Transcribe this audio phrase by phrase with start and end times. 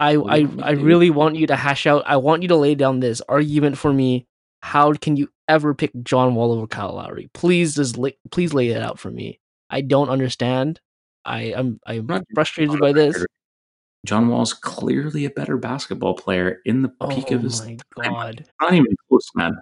[0.00, 2.02] I I, I really want you to hash out.
[2.06, 4.26] I want you to lay down this argument for me.
[4.62, 7.30] How can you ever pick John Wall over Kyle Lowry?
[7.34, 9.38] Please just lay, please lay it out for me.
[9.70, 10.80] I don't understand.
[11.24, 13.24] I am I'm Not- frustrated by this.
[14.06, 18.46] John Wall's clearly a better basketball player in the peak Oh of his my god.
[18.60, 19.52] not even close, man.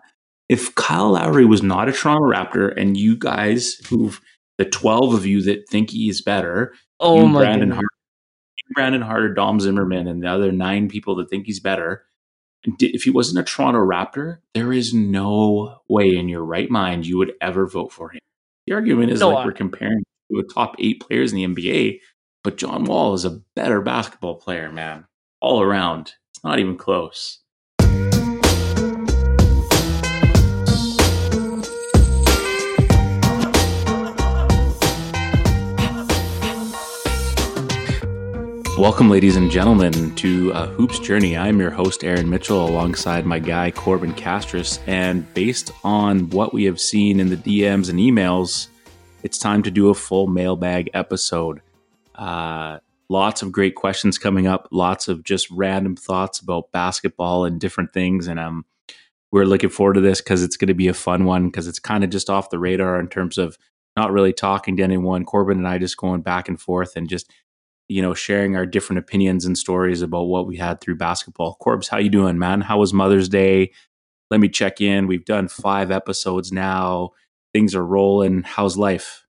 [0.49, 4.13] If Kyle Lowry was not a Toronto Raptor, and you guys who
[4.57, 7.71] the twelve of you that think he is better, Oh you my Brandon.
[7.73, 7.85] Hart,
[8.75, 12.05] Brandon Harder, Dom Zimmerman, and the other nine people that think he's better,
[12.81, 17.19] if he wasn't a Toronto Raptor, there is no way in your right mind you
[17.19, 18.21] would ever vote for him.
[18.67, 20.03] The argument is No, like I- we're comparing
[20.33, 22.01] to a top eight players in the NBA,
[22.45, 25.07] but John Wall is a better basketball player, man,
[25.41, 26.15] all around.
[26.35, 27.41] It's not even close.
[38.79, 41.37] Welcome, ladies and gentlemen, to uh, Hoops Journey.
[41.37, 44.79] I'm your host, Aaron Mitchell, alongside my guy, Corbin Castris.
[44.87, 48.69] And based on what we have seen in the DMs and emails,
[49.25, 51.61] it's time to do a full mailbag episode.
[52.15, 57.61] Uh, lots of great questions coming up, lots of just random thoughts about basketball and
[57.61, 58.29] different things.
[58.29, 58.65] And um,
[59.33, 61.81] we're looking forward to this because it's going to be a fun one because it's
[61.81, 63.59] kind of just off the radar in terms of
[63.97, 65.25] not really talking to anyone.
[65.25, 67.29] Corbin and I just going back and forth and just
[67.89, 71.55] you know, sharing our different opinions and stories about what we had through basketball.
[71.61, 72.61] Corbs, how you doing, man?
[72.61, 73.73] How was Mother's Day?
[74.31, 75.07] Let me check in.
[75.07, 77.11] We've done five episodes now.
[77.55, 78.43] Things are rolling.
[78.43, 79.25] How's life?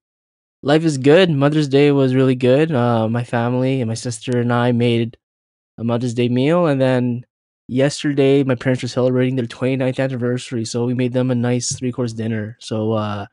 [0.62, 1.30] Life is good.
[1.30, 2.72] Mother's Day was really good.
[2.74, 5.16] Uh, my family and my sister and I made
[5.78, 7.26] a Mother's Day meal, and then
[7.70, 11.94] yesterday my parents were celebrating their 29th anniversary, so we made them a nice three
[11.94, 12.58] course dinner.
[12.60, 13.28] So uh,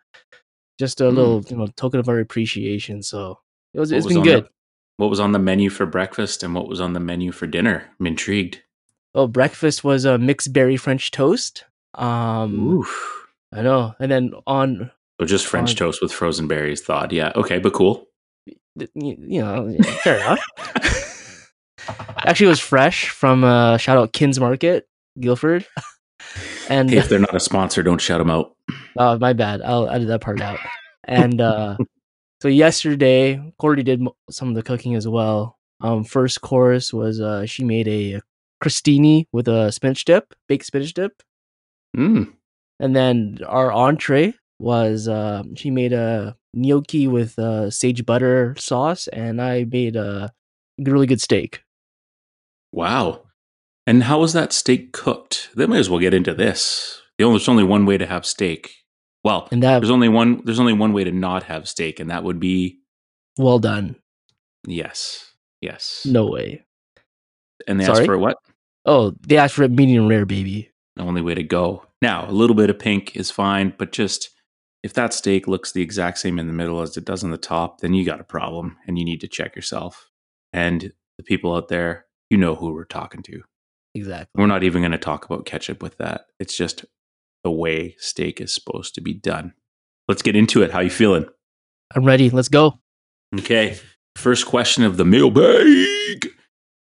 [0.78, 1.14] just a Mm.
[1.16, 3.02] little you know token of our appreciation.
[3.02, 3.41] So
[3.74, 4.48] it was What it's was been good.
[4.98, 7.84] What was on the menu for breakfast and what was on the menu for dinner?
[8.00, 8.62] I'm intrigued.
[9.14, 11.64] Oh, breakfast was a mixed berry French toast.
[11.94, 13.27] Um, Oof.
[13.53, 16.82] I know, and then on So just French on- toast with frozen berries.
[16.82, 17.12] thawed.
[17.12, 18.06] yeah, okay, but cool.
[18.76, 20.41] you, you know, fair enough.
[22.25, 24.88] Actually, it was fresh from uh, shout out Kins Market,
[25.20, 25.66] Guildford.
[26.69, 28.54] and Hey, if they're not a sponsor, don't shout them out.
[28.99, 30.59] oh, my bad, I'll edit that part out.
[31.04, 31.76] And uh,
[32.42, 35.58] so yesterday, Cordy did some of the cooking as well.
[35.80, 38.20] Um, first course was uh, she made a
[38.62, 41.22] crostini with a spinach dip, baked spinach dip,
[41.96, 42.32] Mm.
[42.80, 49.08] and then our entree was uh, she made a gnocchi with uh, sage butter sauce,
[49.08, 50.32] and I made a
[50.78, 51.62] really good steak.
[52.72, 53.22] Wow.
[53.86, 55.50] And how was that steak cooked?
[55.56, 57.02] They might as well get into this.
[57.19, 58.75] There's only one way to have steak.
[59.26, 60.41] Well, And that there's only one.
[60.44, 62.78] There's only one way to not have steak, and that would be
[63.37, 63.97] well done.
[64.69, 66.06] yes, yes.
[66.09, 66.64] No way.
[67.66, 68.37] and they asked for what?
[68.84, 70.70] Oh, they asked for a medium rare, baby.
[70.94, 71.84] The only way to go.
[72.00, 74.31] Now, a little bit of pink is fine, but just
[74.84, 77.37] if that steak looks the exact same in the middle as it does on the
[77.37, 80.08] top, then you got a problem, and you need to check yourself.
[80.53, 83.43] And the people out there, you know who we're talking to.
[83.97, 84.41] Exactly.
[84.41, 86.26] We're not even going to talk about ketchup with that.
[86.38, 86.84] It's just
[87.46, 89.54] the way steak is supposed to be done.
[90.08, 90.72] Let's get into it.
[90.72, 91.26] How you feeling?
[91.94, 92.28] I'm ready.
[92.28, 92.80] Let's go.
[93.38, 93.78] Okay.
[94.16, 96.28] First question of the mailbag.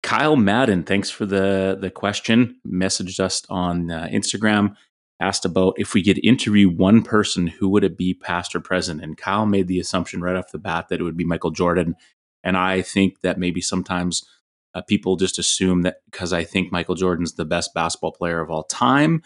[0.01, 2.59] Kyle Madden, thanks for the the question.
[2.67, 4.75] Messaged us on uh, Instagram,
[5.19, 9.03] asked about if we could interview one person, who would it be, past or present?
[9.03, 11.95] And Kyle made the assumption right off the bat that it would be Michael Jordan.
[12.43, 14.27] And I think that maybe sometimes
[14.73, 18.49] uh, people just assume that because I think Michael Jordan's the best basketball player of
[18.49, 19.21] all time,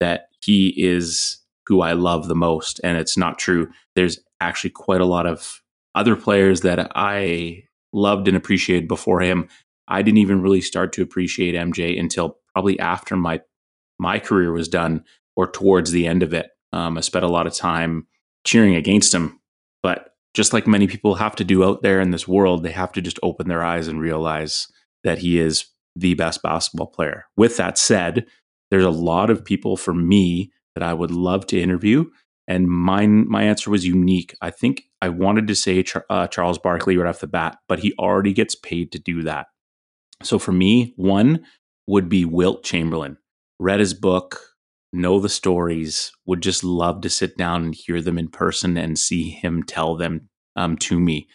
[0.00, 2.80] that he is who I love the most.
[2.84, 3.68] And it's not true.
[3.94, 5.60] There's actually quite a lot of
[5.94, 9.48] other players that I loved and appreciated before him.
[9.88, 13.40] I didn't even really start to appreciate MJ until probably after my
[13.98, 15.04] my career was done
[15.36, 16.50] or towards the end of it.
[16.72, 18.06] Um, I spent a lot of time
[18.44, 19.40] cheering against him,
[19.82, 22.90] but just like many people have to do out there in this world, they have
[22.92, 24.66] to just open their eyes and realize
[25.04, 27.26] that he is the best basketball player.
[27.36, 28.26] With that said,
[28.74, 32.06] there's a lot of people for me that I would love to interview,
[32.48, 34.36] and mine my answer was unique.
[34.42, 37.94] I think I wanted to say uh, Charles Barkley right off the bat, but he
[38.00, 39.46] already gets paid to do that.
[40.24, 41.44] So for me, one
[41.86, 43.16] would be Wilt Chamberlain.
[43.60, 44.40] Read his book,
[44.92, 48.98] know the stories, would just love to sit down and hear them in person and
[48.98, 51.28] see him tell them um, to me.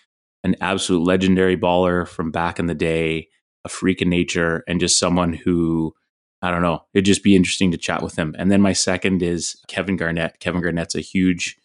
[0.44, 3.30] An absolute legendary baller from back in the day,
[3.64, 5.94] a freak of nature, and just someone who
[6.42, 6.84] I don't know.
[6.94, 8.36] It'd just be interesting to chat with him.
[8.38, 10.40] And then my second is Kevin Garnett.
[10.40, 11.58] Kevin Garnett's a huge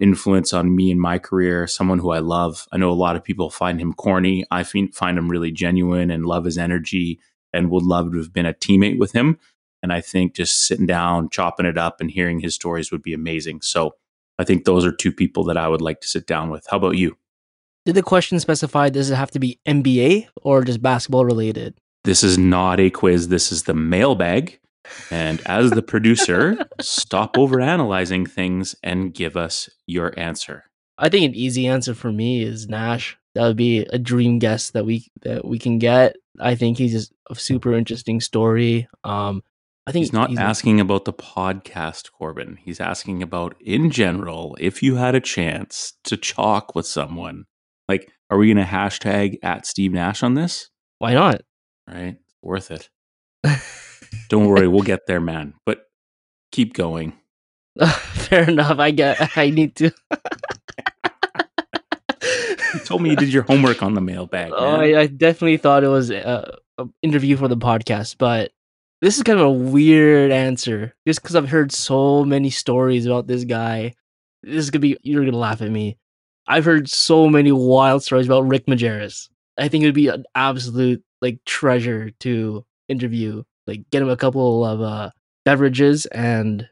[0.00, 2.66] influence on me in my career, someone who I love.
[2.72, 4.44] I know a lot of people find him corny.
[4.50, 7.20] I find him really genuine and love his energy
[7.52, 9.38] and would love to have been a teammate with him.
[9.82, 13.12] And I think just sitting down, chopping it up, and hearing his stories would be
[13.12, 13.60] amazing.
[13.60, 13.94] So
[14.38, 16.66] I think those are two people that I would like to sit down with.
[16.70, 17.16] How about you?
[17.84, 21.74] Did the question specify does it have to be NBA or just basketball related?
[22.04, 23.28] This is not a quiz.
[23.28, 24.58] This is the mailbag.
[25.10, 30.64] And as the producer, stop over analyzing things and give us your answer.
[30.98, 33.16] I think an easy answer for me is Nash.
[33.34, 36.16] That would be a dream guest that we that we can get.
[36.38, 38.86] I think he's just a super interesting story.
[39.02, 39.42] Um,
[39.86, 42.58] I think he's not he's asking about the podcast, Corbin.
[42.62, 47.46] He's asking about in general, if you had a chance to chalk with someone,
[47.88, 50.70] like, are we going to hashtag at Steve Nash on this?
[50.98, 51.42] Why not?
[51.86, 52.88] Right, worth it.
[54.28, 55.54] Don't worry, we'll get there, man.
[55.66, 55.86] But
[56.52, 57.14] keep going.
[57.86, 58.78] Fair enough.
[58.78, 59.30] I get.
[59.36, 59.92] I need to.
[62.74, 64.52] you told me you did your homework on the mailbag.
[64.54, 68.52] Oh, I, I, definitely thought it was uh, an interview for the podcast, but
[69.02, 73.26] this is kind of a weird answer just because I've heard so many stories about
[73.26, 73.94] this guy.
[74.42, 75.98] This is gonna be you're gonna laugh at me.
[76.46, 79.28] I've heard so many wild stories about Rick Majerus.
[79.58, 83.42] I think it would be an absolute like treasure to interview.
[83.66, 85.10] Like get him a couple of uh,
[85.44, 86.68] beverages, and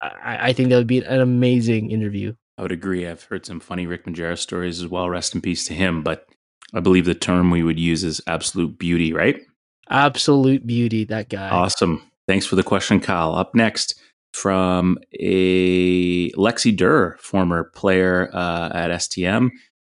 [0.00, 2.34] I, I think that would be an amazing interview.
[2.58, 3.06] I would agree.
[3.06, 5.08] I've heard some funny Rick Majerus stories as well.
[5.08, 6.02] Rest in peace to him.
[6.02, 6.26] But
[6.74, 9.40] I believe the term we would use is absolute beauty, right?
[9.88, 11.48] Absolute beauty, that guy.
[11.48, 12.02] Awesome.
[12.28, 13.34] Thanks for the question, Kyle.
[13.34, 13.98] Up next
[14.34, 19.50] from a Lexie Der, former player uh, at STM,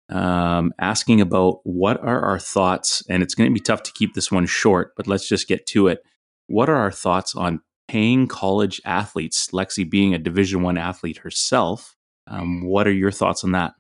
[0.10, 4.14] um, asking about what are our thoughts, and it's going to be tough to keep
[4.14, 6.04] this one short, but let's just get to it.
[6.48, 9.50] What are our thoughts on paying college athletes?
[9.52, 11.96] Lexi being a Division One athlete herself,
[12.28, 13.74] um, what are your thoughts on that?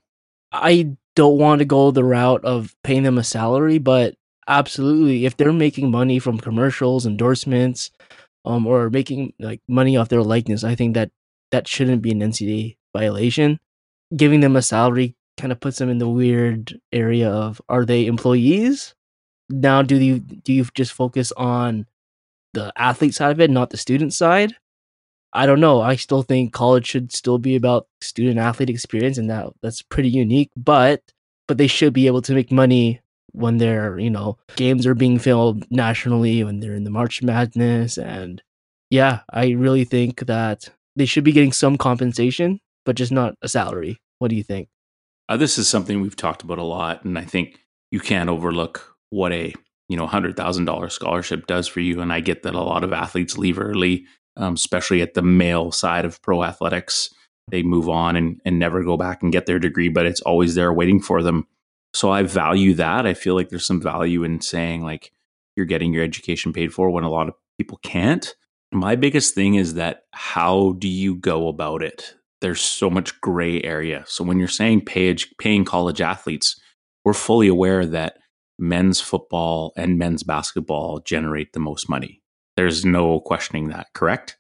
[0.51, 4.15] I don't want to go the route of paying them a salary, but
[4.49, 7.91] absolutely if they're making money from commercials endorsements
[8.45, 11.11] um or making like money off their likeness i think that
[11.51, 13.59] that shouldn't be an ncaa violation
[14.15, 18.05] giving them a salary kind of puts them in the weird area of are they
[18.05, 18.93] employees?
[19.49, 21.87] Now do you do you just focus on
[22.53, 24.53] the athlete side of it not the student side?
[25.33, 25.81] I don't know.
[25.81, 30.09] I still think college should still be about student athlete experience and that that's pretty
[30.09, 31.01] unique but
[31.47, 33.01] but they should be able to make money
[33.31, 37.95] when their you know games are being filmed nationally when they're in the march madness
[37.97, 38.41] and
[38.89, 42.59] yeah i really think that they should be getting some compensation
[42.89, 44.01] but just not a salary.
[44.17, 44.67] What do you think
[45.29, 47.59] uh, this is something we've talked about a lot and i think
[47.91, 49.53] you can't overlook what a
[49.87, 53.37] you know $100000 scholarship does for you and i get that a lot of athletes
[53.37, 54.05] leave early
[54.37, 57.09] um, especially at the male side of pro athletics
[57.49, 60.55] they move on and, and never go back and get their degree but it's always
[60.55, 61.47] there waiting for them
[61.93, 63.05] so I value that.
[63.05, 65.11] I feel like there's some value in saying like
[65.55, 68.33] you're getting your education paid for when a lot of people can't.
[68.71, 72.15] My biggest thing is that how do you go about it?
[72.41, 74.03] There's so much gray area.
[74.07, 76.59] So when you're saying pay, paying college athletes,
[77.03, 78.17] we're fully aware that
[78.57, 82.21] men's football and men's basketball generate the most money.
[82.55, 84.37] There's no questioning that, correct?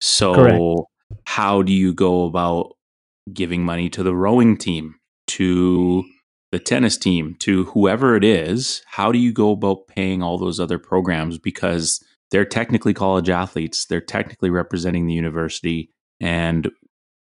[0.00, 1.20] So correct.
[1.26, 2.72] how do you go about
[3.32, 4.94] giving money to the rowing team,
[5.28, 6.04] to
[6.50, 10.58] the tennis team to whoever it is, how do you go about paying all those
[10.58, 11.38] other programs?
[11.38, 15.90] Because they're technically college athletes, they're technically representing the university.
[16.20, 16.70] And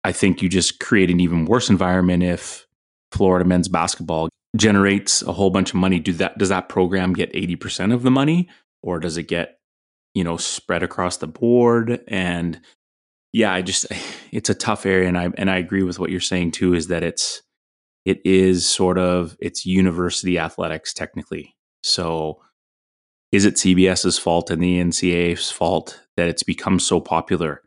[0.05, 2.67] I think you just create an even worse environment if
[3.13, 5.99] Florida men's basketball generates a whole bunch of money.
[5.99, 8.49] Do that does that program get 80% of the money?
[8.83, 9.59] Or does it get,
[10.15, 12.01] you know, spread across the board?
[12.09, 12.61] And
[13.33, 13.87] yeah, I just
[14.33, 15.09] it's a tough area.
[15.09, 17.43] And I and I agree with what you're saying too, is that it's
[18.05, 21.55] it is sort of it's university athletics technically.
[21.83, 22.41] So
[23.31, 27.62] is it CBS's fault and the NCAA's fault that it's become so popular?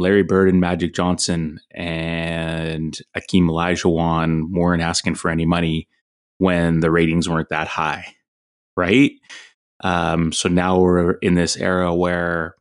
[0.00, 5.88] Larry Bird and Magic Johnson and Akeem Olajuwon weren't asking for any money
[6.38, 8.06] when the ratings weren't that high,
[8.76, 9.12] right?
[9.82, 12.54] Um, so now we're in this era where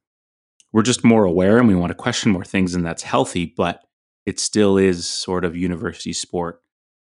[0.74, 3.82] we're just more aware and we want to question more things, and that's healthy, but
[4.25, 6.62] it still is sort of university sport.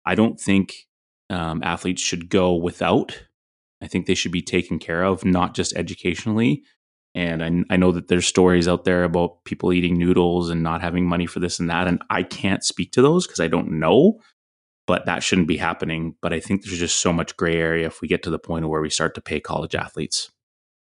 [0.05, 0.87] I don't think
[1.29, 3.25] um, athletes should go without.
[3.81, 6.63] I think they should be taken care of, not just educationally.
[7.15, 10.81] And I, I know that there's stories out there about people eating noodles and not
[10.81, 11.87] having money for this and that.
[11.87, 14.19] And I can't speak to those because I don't know,
[14.85, 16.15] but that shouldn't be happening.
[16.21, 18.69] But I think there's just so much gray area if we get to the point
[18.69, 20.31] where we start to pay college athletes.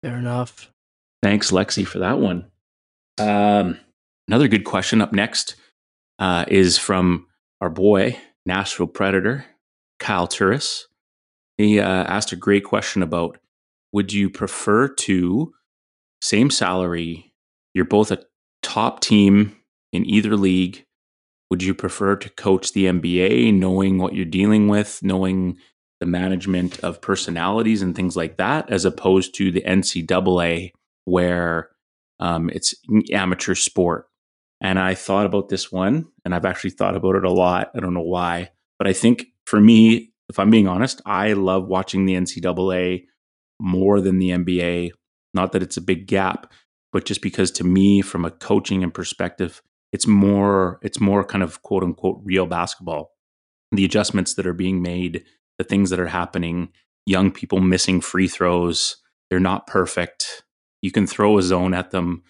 [0.02, 0.70] Fair enough.
[1.22, 2.50] Thanks, Lexi, for that one.
[3.18, 3.78] Um,
[4.28, 5.56] another good question up next
[6.18, 7.26] uh, is from
[7.60, 9.44] our boy, Nashville Predator,
[9.98, 10.86] Kyle Turris.
[11.58, 13.38] He uh, asked a great question about
[13.92, 15.52] would you prefer to
[16.20, 17.32] same salary?
[17.74, 18.22] You're both a
[18.62, 19.56] top team
[19.92, 20.84] in either league.
[21.50, 25.58] Would you prefer to coach the NBA, knowing what you're dealing with, knowing
[25.98, 30.72] the management of personalities and things like that, as opposed to the NCAA,
[31.04, 31.70] where
[32.20, 32.74] um, it's
[33.12, 34.06] amateur sport?
[34.60, 37.70] And I thought about this one, and I've actually thought about it a lot.
[37.74, 41.66] I don't know why, but I think for me, if I'm being honest, I love
[41.66, 43.06] watching the NCAA
[43.58, 44.92] more than the NBA.
[45.34, 46.52] Not that it's a big gap,
[46.92, 51.42] but just because to me, from a coaching and perspective, it's more it's more kind
[51.42, 53.12] of quote unquote real basketball.
[53.72, 55.24] The adjustments that are being made,
[55.58, 56.70] the things that are happening,
[57.06, 58.96] young people missing free throws,
[59.28, 60.42] they're not perfect.
[60.82, 62.22] You can throw a zone at them,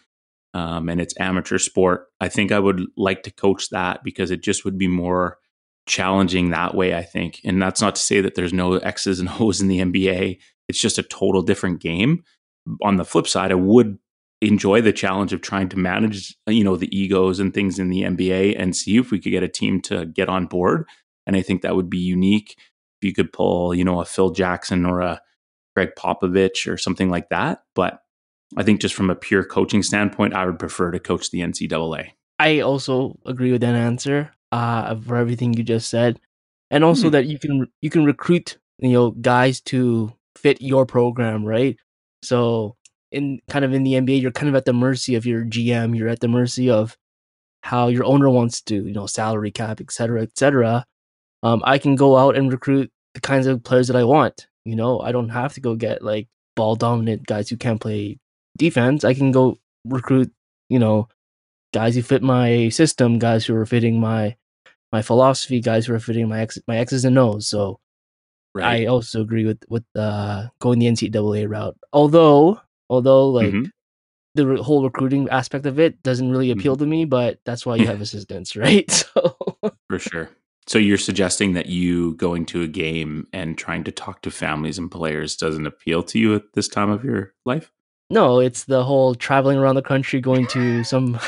[0.55, 2.09] um, and it's amateur sport.
[2.21, 5.39] I think I would like to coach that because it just would be more
[5.87, 6.95] challenging that way.
[6.95, 9.81] I think, and that's not to say that there's no X's and O's in the
[9.81, 10.39] NBA.
[10.69, 12.25] It's just a total different game.
[12.83, 13.99] On the flip side, I would
[14.41, 18.03] enjoy the challenge of trying to manage, you know, the egos and things in the
[18.03, 20.87] NBA and see if we could get a team to get on board.
[21.27, 22.57] And I think that would be unique
[23.01, 25.21] if you could pull, you know, a Phil Jackson or a
[25.77, 27.63] Gregg Popovich or something like that.
[27.75, 28.03] But
[28.57, 32.13] I think just from a pure coaching standpoint, I would prefer to coach the NCAA.
[32.39, 36.19] I also agree with that answer uh, for everything you just said,
[36.71, 37.13] and also mm-hmm.
[37.13, 41.77] that you can you can recruit you know guys to fit your program, right?
[42.23, 42.77] So
[43.13, 45.97] in kind of in the NBA, you're kind of at the mercy of your GM.
[45.97, 46.97] You're at the mercy of
[47.63, 50.85] how your owner wants to, you know, salary cap, et cetera, et cetera.
[51.43, 54.47] Um, I can go out and recruit the kinds of players that I want.
[54.65, 58.19] You know, I don't have to go get like ball dominant guys who can't play
[58.59, 59.05] defense.
[59.05, 60.33] I can go recruit,
[60.69, 61.09] you know,
[61.73, 64.37] guys who fit my system, guys who are fitting my
[64.93, 67.47] my philosophy, guys who are fitting my my X's and O's.
[67.47, 67.81] So
[68.55, 68.83] Right.
[68.83, 71.77] I also agree with with uh, going the NCAA route.
[71.93, 73.65] Although, although like mm-hmm.
[74.35, 76.85] the re- whole recruiting aspect of it doesn't really appeal mm-hmm.
[76.85, 78.91] to me, but that's why you have assistants, right?
[78.91, 79.37] So
[79.89, 80.31] for sure.
[80.67, 84.79] So you're suggesting that you going to a game and trying to talk to families
[84.79, 87.73] and players doesn't appeal to you at this time of your life?
[88.09, 91.19] No, it's the whole traveling around the country, going to some,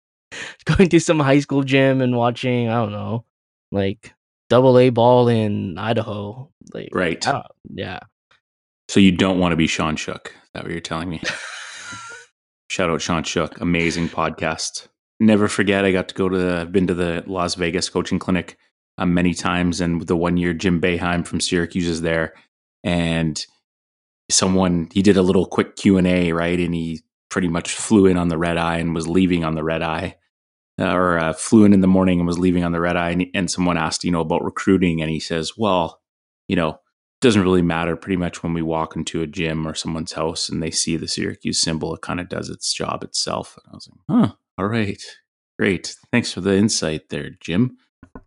[0.64, 2.68] going to some high school gym and watching.
[2.68, 3.24] I don't know,
[3.72, 4.14] like
[4.48, 6.50] double A ball in Idaho.
[6.72, 7.24] Like, right.
[7.70, 8.00] Yeah.
[8.88, 10.28] So you don't want to be Sean Shook.
[10.28, 11.20] Is that what you're telling me?
[12.70, 13.60] Shout out Sean Shook.
[13.60, 14.88] Amazing podcast.
[15.20, 18.18] Never forget, I got to go to, the, I've been to the Las Vegas coaching
[18.18, 18.56] clinic
[18.98, 19.80] uh, many times.
[19.80, 22.34] And the one year Jim Boeheim from Syracuse is there.
[22.84, 23.44] And
[24.30, 26.58] someone, he did a little quick Q&A, right?
[26.58, 29.64] And he pretty much flew in on the red eye and was leaving on the
[29.64, 30.16] red eye
[30.78, 33.10] uh, or uh, flew in in the morning and was leaving on the red eye,
[33.10, 36.00] and, and someone asked, you know, about recruiting, and he says, well,
[36.48, 36.78] you know,
[37.20, 37.96] doesn't really matter.
[37.96, 41.08] Pretty much when we walk into a gym or someone's house and they see the
[41.08, 43.58] Syracuse symbol, it kind of does its job itself.
[43.58, 45.02] And I was like, huh, all right,
[45.58, 47.76] great, thanks for the insight there, Jim.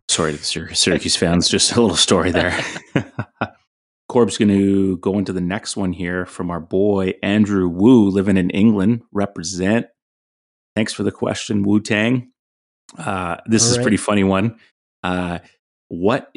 [0.08, 1.48] Sorry, to the Syracuse fans.
[1.48, 2.58] Just a little story there.
[4.08, 8.36] Corb's going to go into the next one here from our boy Andrew Wu, living
[8.36, 9.02] in England.
[9.10, 9.86] Represent.
[10.76, 12.31] Thanks for the question, Wu Tang.
[12.98, 13.82] Uh, this All is right.
[13.82, 14.56] pretty funny one.
[15.02, 15.38] Uh,
[15.88, 16.32] what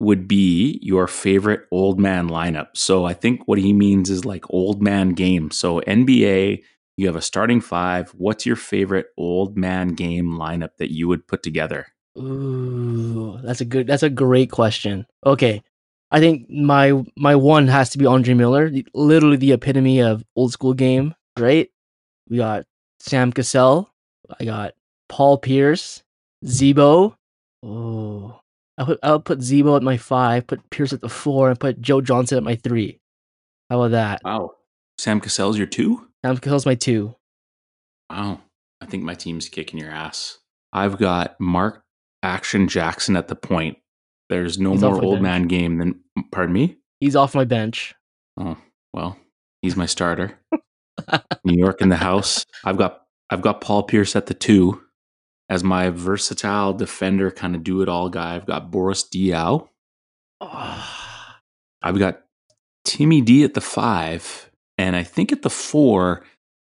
[0.00, 2.68] would be your favorite old man lineup?
[2.74, 5.50] So I think what he means is like old man game.
[5.50, 6.62] So NBA,
[6.96, 8.10] you have a starting five.
[8.10, 11.86] What's your favorite old man game lineup that you would put together?
[12.18, 13.86] Ooh, that's a good.
[13.86, 15.06] That's a great question.
[15.24, 15.62] Okay,
[16.10, 20.52] I think my my one has to be Andre Miller, literally the epitome of old
[20.52, 21.14] school game.
[21.38, 21.70] Right?
[22.28, 22.66] We got
[22.98, 23.92] Sam Cassell.
[24.38, 24.74] I got
[25.10, 26.02] Paul Pierce,
[26.46, 27.16] Z-Bo.
[27.64, 28.40] Oh,
[28.78, 31.80] I put I'll put Z-Bo at my five, put Pierce at the four, and put
[31.80, 33.00] Joe Johnson at my three.
[33.68, 34.20] How about that?
[34.24, 34.52] Wow.
[34.98, 36.06] Sam Cassell's your two?
[36.24, 37.14] Sam Cassell's my two.
[38.08, 38.40] Wow.
[38.80, 40.38] I think my team's kicking your ass.
[40.72, 41.82] I've got Mark
[42.22, 43.78] Action Jackson at the point.
[44.28, 45.22] There's no he's more old bench.
[45.22, 46.00] man game than
[46.30, 46.78] pardon me?
[47.00, 47.94] He's off my bench.
[48.38, 48.56] Oh,
[48.94, 49.18] well,
[49.60, 50.38] he's my starter.
[51.44, 52.46] New York in the house.
[52.64, 54.80] I've got I've got Paul Pierce at the two
[55.50, 59.68] as my versatile defender, kind of do it all guy, I've got Boris Diaw.
[60.40, 60.96] Oh.
[61.82, 62.22] I've got
[62.84, 66.24] Timmy D at the five, and I think at the four,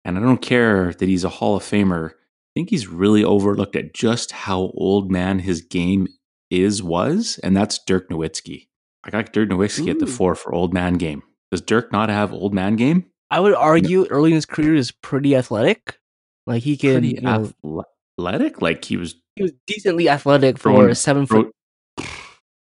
[0.03, 2.11] and I don't care that he's a Hall of Famer.
[2.11, 2.13] I
[2.53, 6.07] think he's really overlooked at just how old man his game
[6.51, 8.67] is was, and that's Dirk Nowitzki.
[9.05, 9.91] I got Dirk Nowitzki Ooh.
[9.91, 11.23] at the four for old man game.
[11.49, 13.05] Does Dirk not have old man game?
[13.31, 14.07] I would argue no.
[14.07, 15.97] early in his career is pretty athletic.
[16.45, 17.94] Like he can, pretty you know, athletic?
[18.17, 21.51] Like he was he was decently athletic for a seven foot.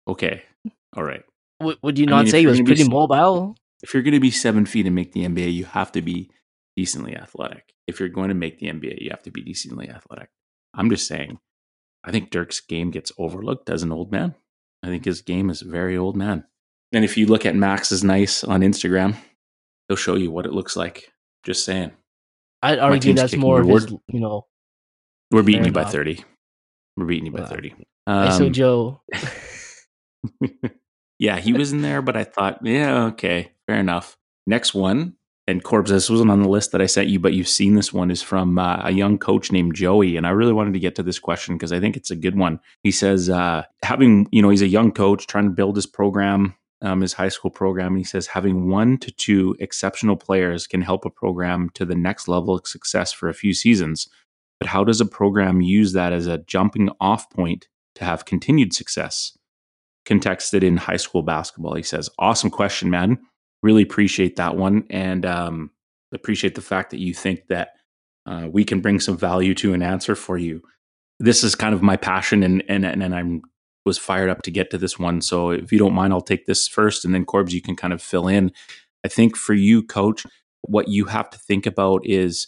[0.08, 0.42] Okay,
[0.96, 1.22] all right.
[1.60, 2.88] W- would you not I mean, say he was pretty be...
[2.88, 3.54] mobile?
[3.82, 6.30] if you're going to be seven feet and make the NBA, you have to be
[6.76, 7.72] decently athletic.
[7.86, 10.30] If you're going to make the NBA, you have to be decently athletic.
[10.74, 11.38] I'm just saying,
[12.04, 14.34] I think Dirk's game gets overlooked as an old man.
[14.82, 16.44] I think his game is a very old man.
[16.92, 19.16] And if you look at Max's nice on Instagram,
[19.88, 21.12] he'll show you what it looks like.
[21.44, 21.92] Just saying.
[22.62, 24.46] I'd argue that's more of his, you know.
[25.30, 26.24] We're beating you by 30.
[26.96, 27.74] We're beating you by 30.
[28.06, 29.00] Um, so Joe.
[31.18, 34.16] yeah, he was in there, but I thought, yeah, okay, fair enough.
[34.46, 35.14] Next one,
[35.50, 37.92] and Corbs, this wasn't on the list that I sent you, but you've seen this
[37.92, 40.16] one, is from uh, a young coach named Joey.
[40.16, 42.38] And I really wanted to get to this question because I think it's a good
[42.38, 42.60] one.
[42.82, 46.54] He says, uh, having, you know, he's a young coach trying to build his program,
[46.82, 47.88] um, his high school program.
[47.88, 51.96] And he says, having one to two exceptional players can help a program to the
[51.96, 54.08] next level of success for a few seasons.
[54.60, 58.72] But how does a program use that as a jumping off point to have continued
[58.72, 59.36] success?
[60.04, 63.18] Contexted in high school basketball, he says, Awesome question, man.
[63.62, 64.84] Really appreciate that one.
[64.90, 65.70] And um,
[66.12, 67.70] appreciate the fact that you think that
[68.26, 70.62] uh, we can bring some value to an answer for you.
[71.18, 73.42] This is kind of my passion, and and and I'm
[73.86, 75.20] was fired up to get to this one.
[75.20, 77.92] So if you don't mind, I'll take this first, and then Corbs, you can kind
[77.92, 78.52] of fill in.
[79.04, 80.26] I think for you, Coach,
[80.62, 82.46] what you have to think about is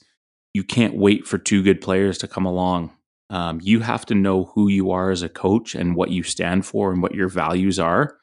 [0.54, 2.92] you can't wait for two good players to come along.
[3.30, 6.66] Um, you have to know who you are as a coach and what you stand
[6.66, 8.18] for and what your values are.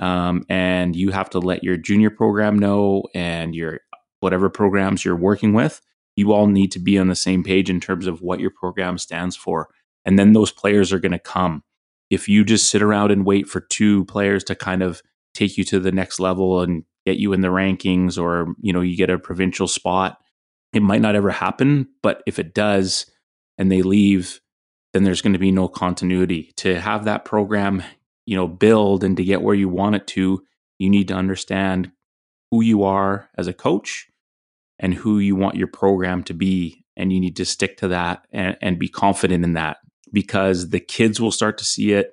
[0.00, 3.80] Um, and you have to let your junior program know and your
[4.20, 5.80] whatever programs you're working with.
[6.16, 8.98] You all need to be on the same page in terms of what your program
[8.98, 9.68] stands for.
[10.04, 11.62] And then those players are going to come.
[12.10, 15.02] If you just sit around and wait for two players to kind of
[15.34, 18.80] take you to the next level and get you in the rankings or you know
[18.80, 20.18] you get a provincial spot
[20.72, 23.06] it might not ever happen, but if it does
[23.56, 24.40] and they leave,
[24.92, 26.52] then there's going to be no continuity.
[26.56, 27.82] To have that program,
[28.26, 30.42] you know, build and to get where you want it to,
[30.78, 31.90] you need to understand
[32.50, 34.08] who you are as a coach
[34.78, 36.84] and who you want your program to be.
[36.96, 39.78] And you need to stick to that and, and be confident in that
[40.12, 42.10] because the kids will start to see it.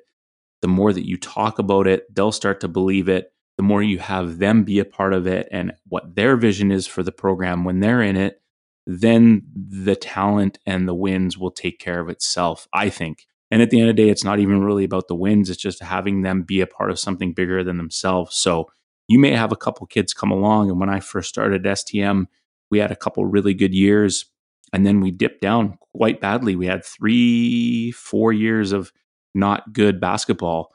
[0.62, 3.32] The more that you talk about it, they'll start to believe it.
[3.58, 6.88] The more you have them be a part of it and what their vision is
[6.88, 8.42] for the program when they're in it,
[8.86, 13.26] then the talent and the wins will take care of itself, I think.
[13.52, 15.62] And at the end of the day, it's not even really about the wins, it's
[15.62, 18.36] just having them be a part of something bigger than themselves.
[18.36, 18.68] So
[19.08, 20.70] you may have a couple kids come along.
[20.70, 22.26] And when I first started STM,
[22.72, 24.26] we had a couple really good years.
[24.74, 26.56] And then we dipped down quite badly.
[26.56, 28.92] We had three, four years of
[29.34, 30.72] not good basketball.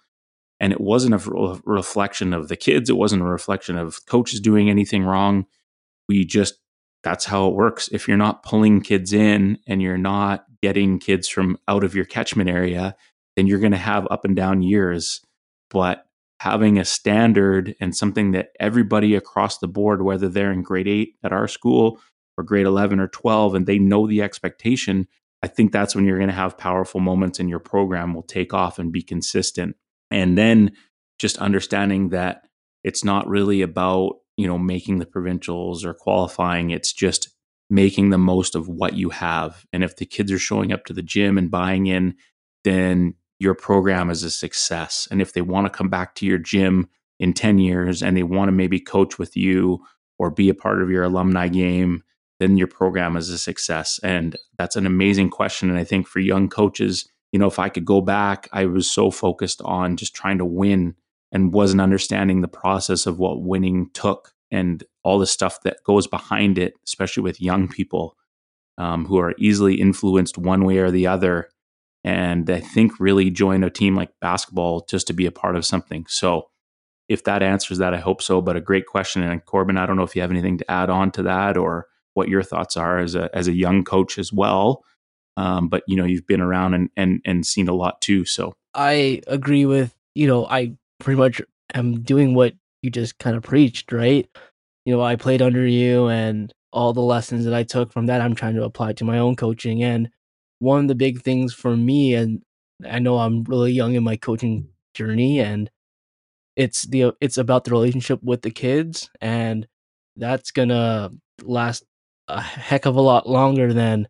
[0.60, 2.88] And it wasn't a reflection of the kids.
[2.88, 5.46] It wasn't a reflection of coaches doing anything wrong.
[6.08, 6.59] We just
[7.02, 7.88] that's how it works.
[7.92, 12.04] If you're not pulling kids in and you're not getting kids from out of your
[12.04, 12.94] catchment area,
[13.36, 15.20] then you're going to have up and down years.
[15.70, 16.04] But
[16.40, 21.14] having a standard and something that everybody across the board, whether they're in grade eight
[21.22, 22.00] at our school
[22.36, 25.06] or grade 11 or 12, and they know the expectation,
[25.42, 28.52] I think that's when you're going to have powerful moments and your program will take
[28.52, 29.76] off and be consistent.
[30.10, 30.72] And then
[31.18, 32.42] just understanding that
[32.84, 37.28] it's not really about you know making the provincials or qualifying it's just
[37.70, 39.64] making the most of what you have.
[39.72, 42.16] And if the kids are showing up to the gym and buying in
[42.64, 45.08] then your program is a success.
[45.10, 48.22] And if they want to come back to your gym in 10 years and they
[48.22, 49.78] want to maybe coach with you
[50.18, 52.02] or be a part of your alumni game
[52.38, 54.00] then your program is a success.
[54.02, 55.70] And that's an amazing question.
[55.70, 58.90] And i think for young coaches you know if i could go back i was
[58.90, 60.94] so focused on just trying to win
[61.32, 66.06] and wasn't understanding the process of what winning took and all the stuff that goes
[66.06, 68.16] behind it, especially with young people
[68.78, 71.48] um, who are easily influenced one way or the other.
[72.02, 75.66] And I think really join a team like basketball just to be a part of
[75.66, 76.06] something.
[76.08, 76.48] So,
[77.08, 78.40] if that answers that, I hope so.
[78.40, 79.22] But a great question.
[79.22, 81.88] And Corbin, I don't know if you have anything to add on to that or
[82.14, 84.84] what your thoughts are as a as a young coach as well.
[85.36, 88.24] Um, but you know, you've been around and and and seen a lot too.
[88.24, 91.42] So I agree with you know I pretty much
[91.74, 94.28] am doing what you just kind of preached, right?
[94.84, 98.20] You know, I played under you and all the lessons that I took from that
[98.20, 99.82] I'm trying to apply to my own coaching.
[99.82, 100.08] And
[100.60, 102.42] one of the big things for me, and
[102.88, 105.70] I know I'm really young in my coaching journey, and
[106.56, 109.66] it's the it's about the relationship with the kids, and
[110.16, 111.10] that's gonna
[111.42, 111.84] last
[112.28, 114.08] a heck of a lot longer than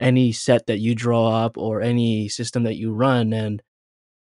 [0.00, 3.32] any set that you draw up or any system that you run.
[3.32, 3.62] And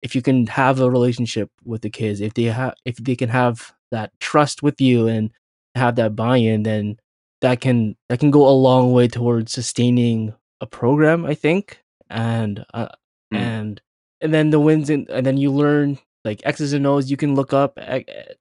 [0.01, 3.29] if you can have a relationship with the kids, if they have, if they can
[3.29, 5.31] have that trust with you and
[5.75, 6.97] have that buy-in, then
[7.41, 11.25] that can that can go a long way towards sustaining a program.
[11.25, 12.89] I think, and uh,
[13.33, 13.37] mm.
[13.37, 13.81] and
[14.21, 17.09] and then the wins in, and then you learn like X's and O's.
[17.09, 17.77] You can look up.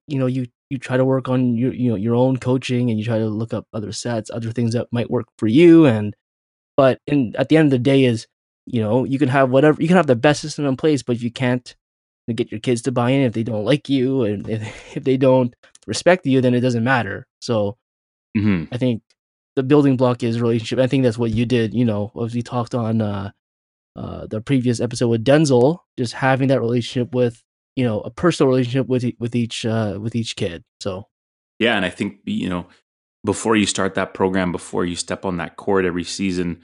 [0.06, 2.98] You know, you you try to work on your you know your own coaching, and
[2.98, 5.86] you try to look up other sets, other things that might work for you.
[5.86, 6.14] And
[6.76, 8.26] but in at the end of the day, is
[8.66, 11.16] you know you can have whatever you can have the best system in place, but
[11.16, 11.74] if you can't
[12.34, 15.16] get your kids to buy in, if they don't like you, and if, if they
[15.16, 15.54] don't
[15.86, 17.26] respect you, then it doesn't matter.
[17.40, 17.76] So
[18.36, 18.64] mm-hmm.
[18.72, 19.02] I think
[19.54, 20.78] the building block is relationship.
[20.78, 21.74] I think that's what you did.
[21.74, 23.30] You know, as we talked on uh,
[23.94, 27.42] uh, the previous episode with Denzel, just having that relationship with
[27.76, 30.64] you know a personal relationship with with each uh, with each kid.
[30.80, 31.06] So
[31.58, 32.66] yeah, and I think you know
[33.24, 36.60] before you start that program, before you step on that court every season,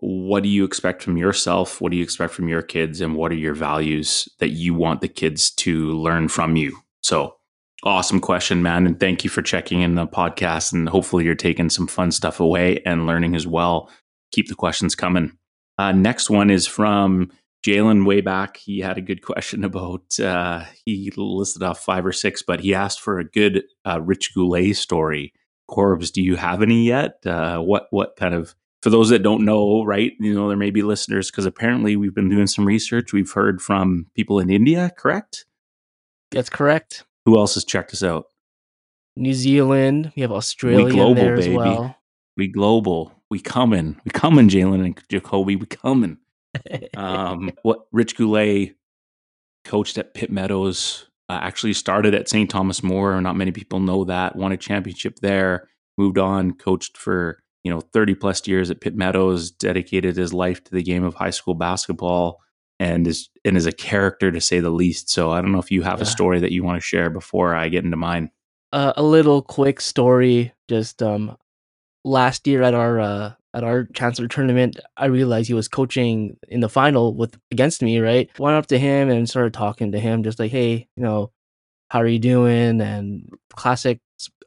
[0.00, 1.80] what do you expect from yourself?
[1.80, 3.00] What do you expect from your kids?
[3.00, 6.78] And what are your values that you want the kids to learn from you?
[7.02, 7.36] So
[7.82, 8.86] Awesome question, man.
[8.86, 10.74] And thank you for checking in the podcast.
[10.74, 13.88] And hopefully, you're taking some fun stuff away and learning as well.
[14.32, 15.32] Keep the questions coming.
[15.78, 17.30] Uh, next one is from
[17.66, 18.58] Jalen way back.
[18.58, 22.74] He had a good question about, uh, he listed off five or six, but he
[22.74, 25.32] asked for a good uh, Rich Goulet story.
[25.66, 27.24] Corbs, do you have any yet?
[27.24, 30.12] Uh, what, what kind of, for those that don't know, right?
[30.18, 33.12] You know, there may be listeners because apparently we've been doing some research.
[33.12, 35.44] We've heard from people in India, correct?
[36.30, 37.04] That's correct.
[37.26, 38.26] Who else has checked us out?
[39.16, 40.12] New Zealand.
[40.16, 41.56] We have Australia we global, there as baby.
[41.56, 41.96] well.
[42.36, 43.12] We global.
[43.30, 44.00] We coming.
[44.04, 45.56] We coming, Jalen and Jacoby.
[45.56, 46.18] We coming.
[46.96, 48.76] um, what Rich Goulet
[49.64, 51.06] coached at Pitt Meadows.
[51.28, 52.50] Uh, actually started at St.
[52.50, 53.20] Thomas More.
[53.20, 54.34] Not many people know that.
[54.34, 55.68] Won a championship there.
[55.96, 56.52] Moved on.
[56.54, 59.50] Coached for you know 30 plus years at Pitt Meadows.
[59.50, 62.40] Dedicated his life to the game of high school basketball
[62.78, 65.10] and is and is a character to say the least.
[65.10, 66.04] So I don't know if you have yeah.
[66.04, 68.30] a story that you want to share before I get into mine.
[68.72, 70.52] Uh, a little quick story.
[70.68, 71.36] Just um,
[72.04, 76.60] last year at our uh, at our chancellor tournament, I realized he was coaching in
[76.60, 77.98] the final with against me.
[77.98, 81.32] Right, went up to him and started talking to him, just like, "Hey, you know,
[81.90, 84.00] how are you doing?" And classic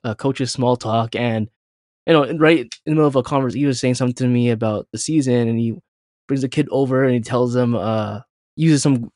[0.04, 1.16] uh, coaches small talk.
[1.16, 1.50] And
[2.06, 4.50] you know, right in the middle of a conversation, he was saying something to me
[4.50, 5.76] about the season, and he
[6.28, 8.22] brings the kid over and he tells them, uh,
[8.56, 9.10] uses some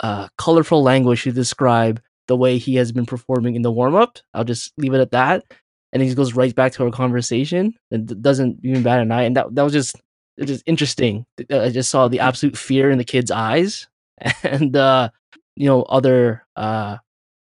[0.00, 4.18] uh, colorful language to describe the way he has been performing in the warm up.
[4.34, 5.44] I'll just leave it at that.
[5.92, 9.22] And he goes right back to our conversation and doesn't even bat an eye.
[9.22, 9.96] And that, that was just,
[10.38, 11.26] it just interesting.
[11.50, 13.88] I just saw the absolute fear in the kid's eyes
[14.42, 15.10] and, uh,
[15.56, 16.96] you know, other, uh,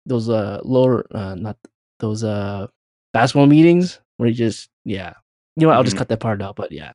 [0.06, 1.56] those, uh, lower, uh, not
[1.98, 2.68] those, uh,
[3.12, 5.14] basketball meetings where he just, yeah.
[5.56, 5.76] You know what?
[5.76, 6.00] I'll just mm-hmm.
[6.00, 6.92] cut that part out, but yeah.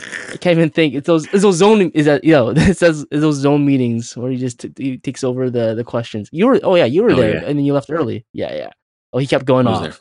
[0.00, 0.94] I can't even think.
[0.94, 4.16] It's those it's those zone is that you know it says it's those zone meetings
[4.16, 6.28] where he just t- he takes over the the questions.
[6.32, 7.44] You were oh yeah you were oh, there yeah.
[7.44, 8.24] and then you left early.
[8.32, 8.70] Yeah yeah.
[9.12, 10.00] Oh he kept going off.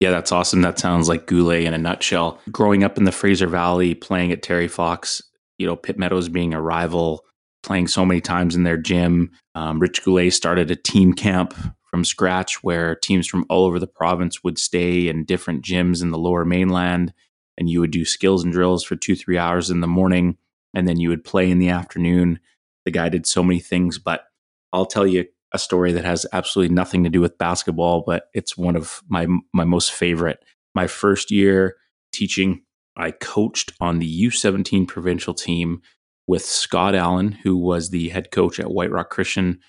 [0.00, 0.62] yeah, that's awesome.
[0.62, 2.40] That sounds like Goulet in a nutshell.
[2.50, 5.22] Growing up in the Fraser Valley, playing at Terry Fox,
[5.58, 7.24] you know Pitt Meadows being a rival,
[7.62, 9.30] playing so many times in their gym.
[9.54, 11.54] Um, Rich Goulet started a team camp
[11.92, 16.10] from scratch where teams from all over the province would stay in different gyms in
[16.10, 17.12] the lower mainland
[17.58, 20.38] and you would do skills and drills for two, three hours in the morning,
[20.74, 22.40] and then you would play in the afternoon.
[22.86, 24.24] The guy did so many things, but
[24.72, 28.56] I'll tell you a story that has absolutely nothing to do with basketball, but it's
[28.56, 30.42] one of my my most favorite.
[30.74, 31.76] My first year
[32.10, 32.62] teaching,
[32.96, 35.82] I coached on the U17 provincial team
[36.26, 39.60] with Scott Allen, who was the head coach at White Rock Christian,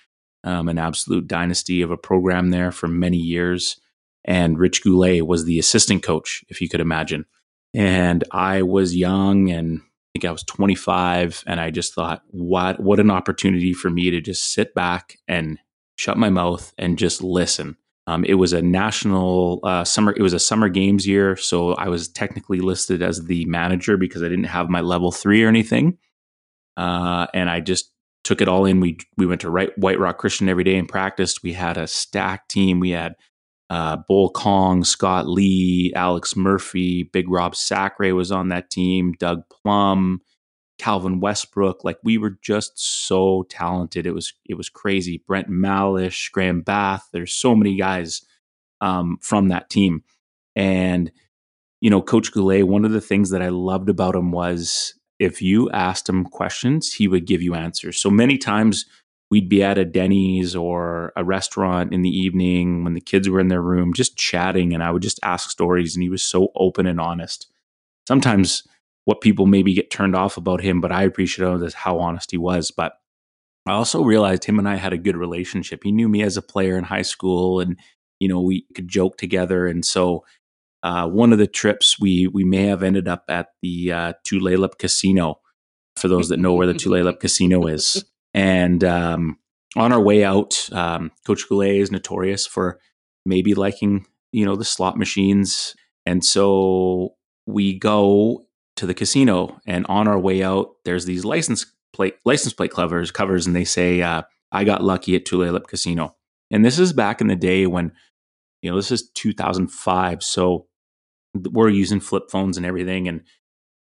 [0.44, 3.80] um, an absolute dynasty of a program there for many years.
[4.24, 7.24] And Rich Goulet was the assistant coach, if you could imagine.
[7.74, 12.78] And I was young and I think I was 25 and I just thought what
[12.78, 15.58] what an opportunity for me to just sit back and
[15.96, 17.76] shut my mouth and just listen.
[18.06, 20.14] Um, it was a national uh, summer.
[20.16, 24.22] It was a summer games year, so I was technically listed as the manager because
[24.22, 25.96] I didn't have my level three or anything.
[26.76, 27.93] Uh, and I just
[28.24, 28.80] took it all in.
[28.80, 31.42] We we went to White Rock Christian every day and practiced.
[31.42, 32.80] We had a stack team.
[32.80, 33.14] We had
[33.70, 39.42] uh, Bull Kong, Scott Lee, Alex Murphy, Big Rob Sacre was on that team, Doug
[39.48, 40.20] Plum,
[40.78, 41.84] Calvin Westbrook.
[41.84, 42.72] Like we were just
[43.06, 44.06] so talented.
[44.06, 45.22] It was it was crazy.
[45.26, 47.08] Brent Malish, Graham Bath.
[47.12, 48.22] There's so many guys
[48.80, 50.02] um, from that team,
[50.56, 51.10] and
[51.80, 52.66] you know, Coach Goulet.
[52.66, 56.92] One of the things that I loved about him was if you asked him questions,
[56.92, 57.98] he would give you answers.
[57.98, 58.86] So many times
[59.30, 63.40] we'd be at a Denny's or a restaurant in the evening when the kids were
[63.40, 66.48] in their room just chatting and I would just ask stories and he was so
[66.54, 67.50] open and honest.
[68.06, 68.62] Sometimes
[69.06, 72.70] what people maybe get turned off about him, but I appreciate how honest he was.
[72.70, 72.94] But
[73.66, 75.82] I also realized him and I had a good relationship.
[75.82, 77.78] He knew me as a player in high school and
[78.20, 80.24] you know we could joke together and so
[80.84, 84.78] uh, one of the trips we we may have ended up at the uh, Tulalip
[84.78, 85.40] Casino.
[85.96, 89.38] For those that know where the Tulalip Casino is, And um,
[89.76, 92.80] on our way out, um, Coach Goulet is notorious for
[93.24, 95.76] maybe liking, you know, the slot machines.
[96.04, 97.14] And so
[97.46, 98.44] we go
[98.76, 103.12] to the casino, and on our way out, there's these license plate license plate covers
[103.12, 106.16] covers, and they say, uh, "I got lucky at Tulalip Casino."
[106.50, 107.92] And this is back in the day when,
[108.62, 110.66] you know, this is 2005, so
[111.34, 113.08] we're using flip phones and everything.
[113.08, 113.22] And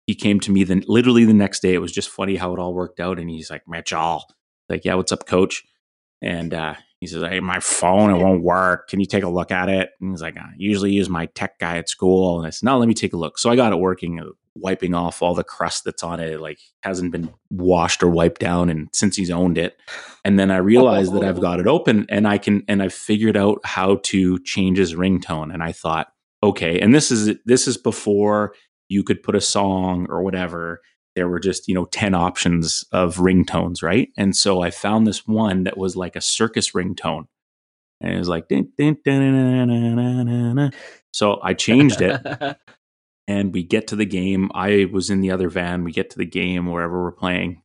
[0.07, 1.75] he came to me then, literally the next day.
[1.75, 3.19] It was just funny how it all worked out.
[3.19, 4.25] And he's like, Mitchell,
[4.69, 5.65] like, yeah, what's up, coach?
[6.23, 8.89] And uh, he says, Hey, my phone, it won't work.
[8.89, 9.91] Can you take a look at it?
[10.01, 12.39] And he's like, I usually use my tech guy at school.
[12.39, 13.39] And I said, No, let me take a look.
[13.39, 16.33] So I got it working, uh, wiping off all the crust that's on it.
[16.33, 19.77] it like hasn't been washed or wiped down and since he's owned it.
[20.25, 23.37] And then I realized that I've got it open and I can and I figured
[23.37, 25.53] out how to change his ringtone.
[25.53, 26.12] And I thought,
[26.43, 28.55] okay, and this is this is before
[28.89, 30.81] you could put a song or whatever.
[31.15, 34.09] There were just you know 10 options of ringtones right?
[34.17, 37.27] And so i found this one that was like a circus ringtone.
[38.01, 40.73] And it was like dun, dun, dun,
[41.13, 42.57] so i changed it.
[43.29, 44.51] And we get to the game.
[44.53, 45.85] I was in the other van.
[45.85, 47.63] We get to the game wherever we're playing.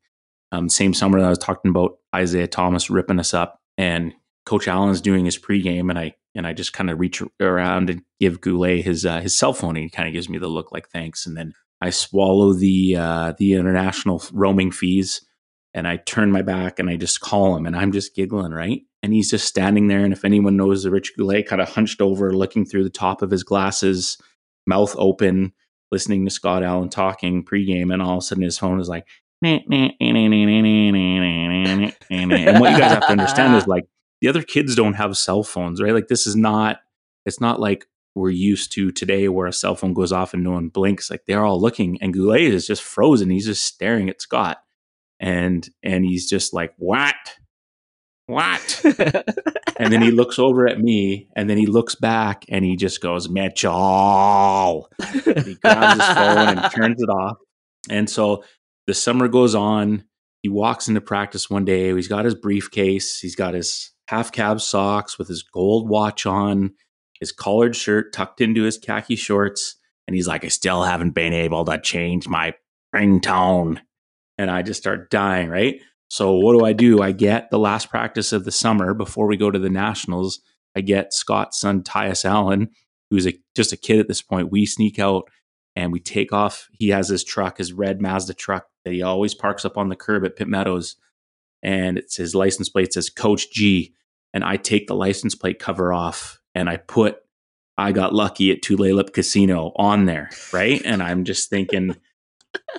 [0.52, 4.14] Um, same summer that i was talking about isaiah thomas ripping us up and
[4.46, 8.02] coach allen's doing his pregame and i and i just kind of reach around and
[8.20, 10.72] give goulet his uh, his cell phone and he kind of gives me the look
[10.72, 15.22] like thanks and then I swallow the uh, the international roaming fees,
[15.74, 18.82] and I turn my back and I just call him, and I'm just giggling, right?
[19.04, 22.02] And he's just standing there, and if anyone knows the Rich Goulet, kind of hunched
[22.02, 24.18] over, looking through the top of his glasses,
[24.66, 25.54] mouth open,
[25.92, 29.06] listening to Scott Allen talking pregame, and all of a sudden his phone is like,
[32.10, 33.84] and what you guys have to understand is like
[34.22, 35.94] the other kids don't have cell phones, right?
[35.94, 36.80] Like this is not,
[37.26, 40.52] it's not like we're used to today where a cell phone goes off and no
[40.52, 41.10] one blinks.
[41.12, 43.30] Like they're all looking and goulet is just frozen.
[43.30, 44.58] He's just staring at scott.
[45.20, 47.16] And and he's just like what?
[48.28, 48.84] What?
[49.80, 53.00] And then he looks over at me and then he looks back and he just
[53.00, 54.90] goes mitchell.
[55.00, 57.38] And he grabs his phone and turns it off.
[57.90, 58.44] And so
[58.88, 60.04] the summer goes on.
[60.42, 61.94] He walks into practice one day.
[61.94, 63.20] He's got his briefcase.
[63.20, 66.74] He's got his half cab socks with his gold watch on
[67.20, 69.76] his collared shirt tucked into his khaki shorts.
[70.08, 72.54] And he's like, I still haven't been able to change my
[72.96, 73.80] ringtone.
[74.38, 75.82] And I just start dying, right?
[76.10, 77.02] So what do I do?
[77.02, 80.40] I get the last practice of the summer before we go to the nationals.
[80.76, 82.70] I get Scott's son Tyus Allen,
[83.10, 84.52] who's a, just a kid at this point.
[84.52, 85.30] We sneak out
[85.76, 86.70] and we take off.
[86.72, 89.96] He has his truck, his red Mazda truck that he always parks up on the
[89.96, 90.96] curb at Pitt Meadows,
[91.62, 93.94] and it's his license plate says Coach G.
[94.38, 97.18] And I take the license plate cover off and I put
[97.76, 100.80] I got lucky at Tulalip Casino on there, right?
[100.86, 101.96] And I'm just thinking,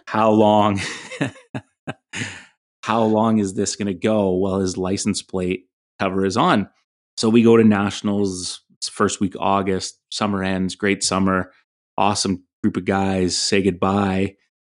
[0.07, 0.81] how long,
[2.85, 4.31] how long is this going to go?
[4.31, 5.67] while his license plate
[5.99, 6.69] cover is on.
[7.17, 8.61] So we go to nationals.
[8.89, 9.99] First week August.
[10.13, 10.77] Summer ends.
[10.77, 11.51] Great summer.
[11.97, 13.37] Awesome group of guys.
[13.37, 14.37] Say goodbye.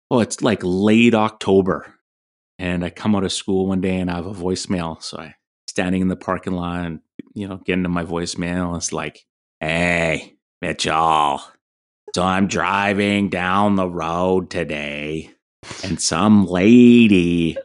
[0.10, 1.94] Oh, it's like late October,
[2.58, 5.00] and I come out of school one day and I have a voicemail.
[5.04, 5.36] So I
[5.72, 7.00] standing in the parking lot and
[7.34, 8.76] you know, get into my voicemail.
[8.76, 9.26] It's like,
[9.60, 11.42] hey, Mitchell.
[12.14, 15.32] So I'm driving down the road today
[15.84, 17.58] and some lady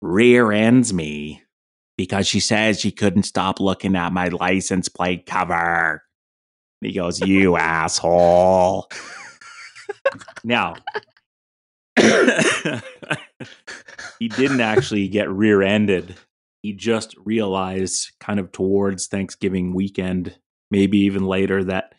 [0.00, 1.42] rear ends me
[1.98, 6.02] because she says she couldn't stop looking at my license plate cover.
[6.80, 8.88] He goes, You asshole.
[10.44, 10.76] now,
[14.18, 16.16] he didn't actually get rear ended
[16.62, 20.36] he just realized kind of towards Thanksgiving weekend,
[20.70, 21.94] maybe even later, that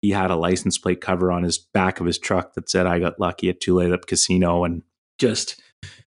[0.00, 2.98] he had a license plate cover on his back of his truck that said, I
[2.98, 4.64] got lucky at Tulalip Casino.
[4.64, 4.82] And
[5.18, 5.60] just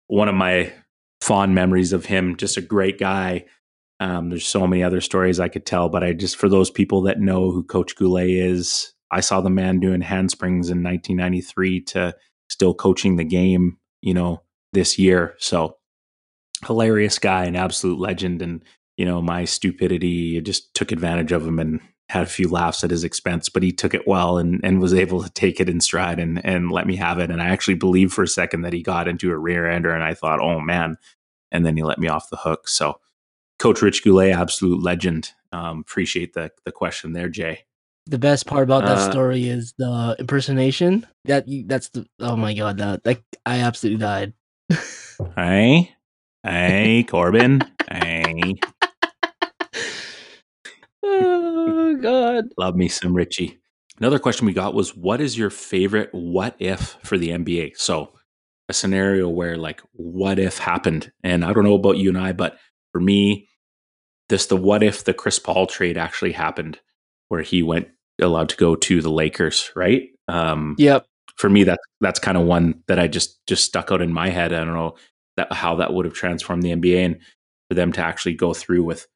[0.07, 0.71] one of my
[1.21, 3.45] fond memories of him, just a great guy.
[3.99, 7.03] Um, there's so many other stories I could tell, but I just, for those people
[7.03, 12.15] that know who Coach Goulet is, I saw the man doing handsprings in 1993 to
[12.49, 14.41] still coaching the game, you know,
[14.73, 15.35] this year.
[15.37, 15.77] So
[16.63, 18.41] hilarious guy, an absolute legend.
[18.41, 18.63] And,
[18.97, 22.91] you know, my stupidity just took advantage of him and had a few laughs at
[22.91, 25.79] his expense, but he took it well and, and was able to take it in
[25.79, 27.31] stride and, and let me have it.
[27.31, 30.03] And I actually believed for a second that he got into a rear ender and
[30.03, 30.97] I thought, oh man.
[31.51, 32.67] And then he let me off the hook.
[32.67, 32.99] So
[33.59, 35.31] Coach Rich Goulet, absolute legend.
[35.53, 37.65] Um, appreciate the the question there, Jay.
[38.07, 41.07] The best part about that uh, story is the impersonation.
[41.25, 44.33] That that's the oh my god, that, that I absolutely died.
[45.37, 45.92] hey,
[46.43, 47.61] Hey, Corbin.
[47.89, 48.55] hey.
[51.03, 52.45] Oh God.
[52.57, 53.59] Love me some Richie.
[53.99, 57.77] Another question we got was what is your favorite what if for the NBA?
[57.77, 58.13] So
[58.69, 61.11] a scenario where like what if happened.
[61.23, 62.57] And I don't know about you and I, but
[62.91, 63.47] for me,
[64.29, 66.79] this the what if the Chris Paul trade actually happened
[67.29, 67.87] where he went
[68.21, 70.09] allowed to go to the Lakers, right?
[70.27, 71.05] Um Yep.
[71.37, 74.29] for me that's that's kind of one that I just just stuck out in my
[74.29, 74.51] head.
[74.53, 74.95] I don't know
[75.37, 77.19] that how that would have transformed the NBA and
[77.69, 79.07] for them to actually go through with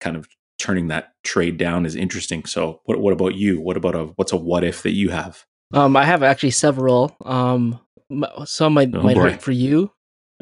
[0.00, 0.28] kind of
[0.58, 2.44] turning that trade down is interesting.
[2.44, 3.60] So what what about you?
[3.60, 5.44] What about a what's a what if that you have?
[5.72, 7.16] Um, I have actually several.
[7.24, 7.80] Um,
[8.44, 9.30] some might Oh, might boy.
[9.30, 9.90] hurt for you.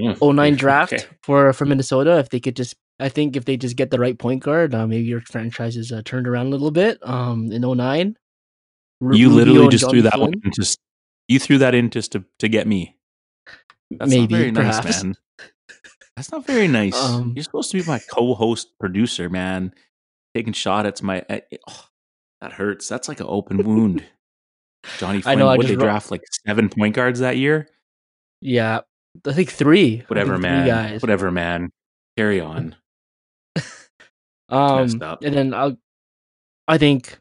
[0.00, 1.04] Mm, 09 draft okay.
[1.22, 2.18] for for Minnesota.
[2.18, 4.86] If they could just, I think if they just get the right point guard, uh,
[4.86, 6.98] maybe your franchise is uh, turned around a little bit.
[7.02, 8.16] Um, in 09.
[9.00, 10.42] Ru- You Rubio literally just threw that one Flynn.
[10.44, 10.78] in just
[11.28, 12.96] you threw that in just to, to get me.
[13.98, 14.84] That's Maybe, not very perhaps.
[14.84, 15.14] nice, man.
[16.16, 16.96] That's not very nice.
[16.96, 19.72] Um, You're supposed to be my co-host producer, man.
[20.34, 21.84] Taking shot at my eh, eh, oh,
[22.40, 22.88] that hurts.
[22.88, 24.04] That's like an open wound.
[24.98, 27.36] Johnny I Flynn, know, I what just they ro- draft like seven point guards that
[27.36, 27.68] year?
[28.40, 28.80] Yeah,
[29.26, 30.04] I think three.
[30.08, 30.66] Whatever, think three man.
[30.66, 31.02] guys.
[31.02, 31.70] Whatever, man.
[32.16, 32.76] Carry on.
[34.48, 35.78] Um, and then I'll,
[36.68, 37.16] I think,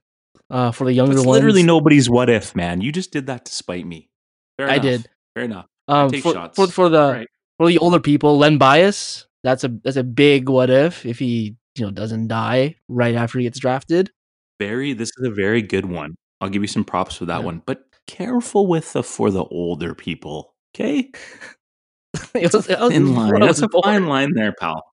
[0.50, 2.82] uh, for the younger That's ones, literally nobody's what if, man.
[2.82, 4.10] You just did that to spite me.
[4.58, 4.84] Fair I enough.
[4.84, 5.10] did.
[5.34, 5.66] Fair enough.
[5.88, 6.56] Um, take for, shots.
[6.56, 7.28] for for the right.
[7.58, 9.28] for the older people, Len Bias.
[9.44, 13.40] That's a that's a big what if if he you know doesn't die right after
[13.40, 14.12] he gets drafted.
[14.60, 16.16] Very this is a very good one.
[16.40, 17.46] I'll give you some props for that Yeah.
[17.46, 17.62] one.
[17.66, 20.54] But careful with the for the older people.
[20.76, 21.12] Okay?
[22.34, 23.40] it was, it was In line.
[23.40, 24.84] That's a fine line there, pal.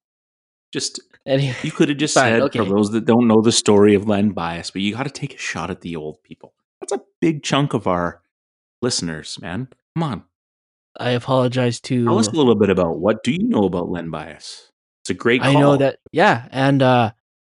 [0.72, 2.58] Just Anyway, you could have just Fine, said okay.
[2.58, 5.38] for those that don't know the story of Len Bias, but you gotta take a
[5.38, 6.54] shot at the old people.
[6.80, 8.22] That's a big chunk of our
[8.80, 9.68] listeners, man.
[9.94, 10.24] Come on.
[10.98, 12.06] I apologize to.
[12.06, 14.70] Tell us a little bit about what do you know about Len Bias?
[15.02, 15.50] It's a great call.
[15.50, 17.12] I know that yeah, and uh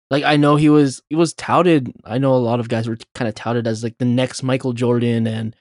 [0.09, 1.91] like I know he was he was touted.
[2.05, 4.73] I know a lot of guys were kind of touted as like the next Michael
[4.73, 5.55] Jordan, and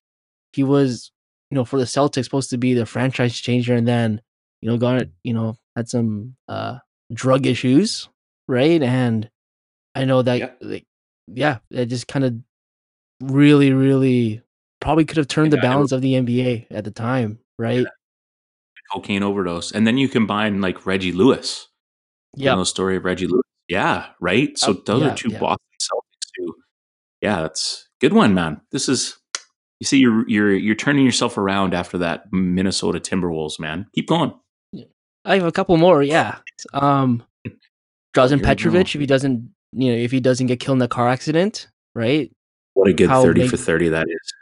[0.53, 1.11] he was
[1.51, 4.21] you know for the Celtics supposed to be the franchise changer, and then
[4.61, 6.79] you know got you know had some uh
[7.12, 8.09] drug issues,
[8.47, 8.83] right?
[8.83, 9.31] And
[9.95, 10.51] I know that Yeah.
[10.61, 10.87] like
[11.29, 12.35] yeah, it just kind of
[13.21, 14.42] really really
[14.81, 17.87] probably could have turned the Yeah, it balance of the NBA at the time, right?
[18.92, 19.72] cocaine overdose.
[19.72, 21.66] And then you combine like Reggie Lewis.
[22.37, 23.42] You Yeah, know the story of Reggie Lewis.
[23.68, 24.59] Yeah, right.
[24.59, 25.38] So Oh, those yeah, are two yeah.
[25.38, 26.55] Boston Celtics who,
[27.22, 28.61] yeah, that's good one, man.
[28.70, 29.16] This is
[29.81, 33.87] you see, you're you're you're turning yourself around after that Minnesota Timberwolves, man.
[33.94, 34.35] Keep going.
[35.25, 36.03] I have a couple more.
[36.03, 36.38] Yeah.
[36.75, 37.22] Um,
[38.14, 38.42] Drazen.
[38.42, 41.68] Petrovic, if he doesn't, you know, if he doesn't get killed in a car accident,
[41.94, 42.31] right?
[42.75, 44.33] What a good How thirty big- for thirty that is.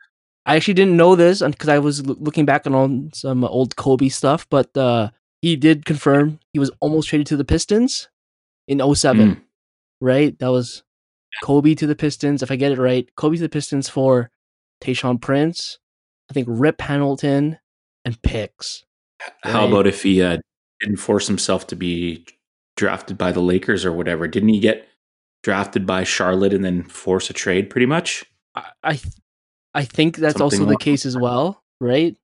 [0.46, 3.76] I actually didn't know this because I was loo- looking back on all some old
[3.76, 5.10] Kobe stuff, but uh,
[5.42, 8.08] he did confirm he was almost traded to the Pistons
[8.66, 9.40] in 07, Mm.
[10.00, 10.38] right?
[10.38, 10.82] That was
[11.44, 12.42] Kobe to the Pistons.
[12.42, 14.30] If I get it right, Kobe to the Pistons for
[14.82, 15.78] Tayshaun Prince,
[16.30, 17.58] I think Rip Hamilton,
[18.04, 18.84] and picks.
[19.42, 20.38] How about if he uh,
[20.80, 22.24] didn't force himself to be
[22.76, 24.26] drafted by the Lakers or whatever?
[24.26, 24.88] Didn't he get
[25.42, 27.68] drafted by Charlotte and then force a trade?
[27.68, 28.24] Pretty much.
[28.82, 28.98] I
[29.74, 32.16] I think that's Something also the case as well, right?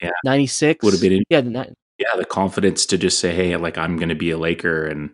[0.00, 0.10] Yeah.
[0.24, 3.78] 96 Would have been Yeah, the ni- yeah, the confidence to just say, "Hey, like
[3.78, 5.10] I'm going to be a Laker," and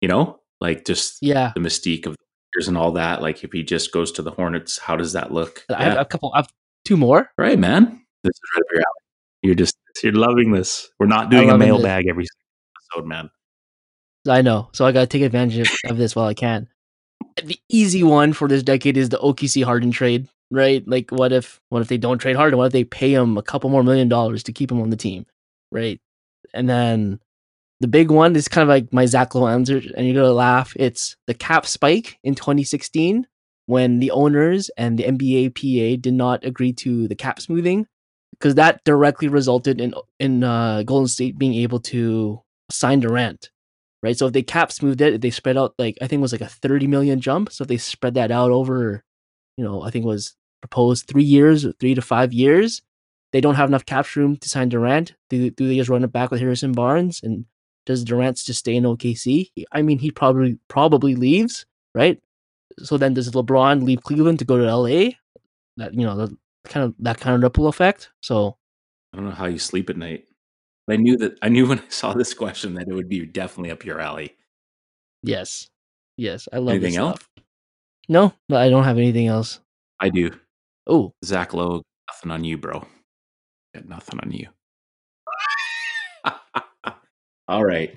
[0.00, 1.52] you know, like just yeah.
[1.54, 3.22] the mystique of Lakers and all that.
[3.22, 5.64] Like if he just goes to the Hornets, how does that look?
[5.68, 6.52] I have a couple I have
[6.84, 7.30] two more.
[7.36, 8.04] right, man.
[8.22, 9.00] This is right up your alley.
[9.42, 10.88] You're just you're loving this.
[10.98, 12.26] We're not doing a mailbag every
[12.94, 13.30] episode, man.
[14.28, 14.68] I know.
[14.72, 16.68] So I got to take advantage of, of this while I can.
[17.42, 20.86] The easy one for this decade is the OKC Harden trade, right?
[20.86, 22.58] Like what if what if they don't trade Harden?
[22.58, 24.96] What if they pay him a couple more million dollars to keep him on the
[24.96, 25.26] team,
[25.70, 26.00] right?
[26.54, 27.20] And then
[27.80, 30.74] the big one is kind of like my Zach Lowe answer, and you're gonna laugh.
[30.76, 33.26] It's the cap spike in 2016
[33.66, 37.86] when the owners and the NBA PA did not agree to the cap smoothing,
[38.32, 43.50] because that directly resulted in in uh, Golden State being able to sign Durant
[44.02, 44.16] right?
[44.16, 46.32] So if they cap smoothed it, if they spread out like I think it was
[46.32, 47.52] like a 30 million jump.
[47.52, 49.04] So if they spread that out over,
[49.56, 52.82] you know, I think it was proposed three years, or three to five years,
[53.32, 55.14] they don't have enough cap room to sign Durant.
[55.28, 57.20] Do, do they just run it back with Harrison Barnes?
[57.22, 57.44] And
[57.86, 59.50] does Durant just stay in OKC?
[59.72, 62.20] I mean, he probably probably leaves, right?
[62.78, 65.10] So then does LeBron leave Cleveland to go to LA?
[65.76, 68.10] That you know, the kind of that kind of ripple effect.
[68.20, 68.56] So
[69.12, 70.26] I don't know how you sleep at night.
[70.86, 73.24] But I knew that I knew when I saw this question that it would be
[73.26, 74.36] definitely up your alley.
[75.22, 75.68] yes,
[76.16, 77.16] yes, I love Anything this else?
[77.20, 77.28] stuff.
[78.08, 79.60] No, I don't have anything else.
[80.00, 80.30] I do.
[80.92, 82.84] Oh, Zach Lowe, nothing on you, bro.
[83.72, 84.48] Got nothing on you.
[87.48, 87.96] All right.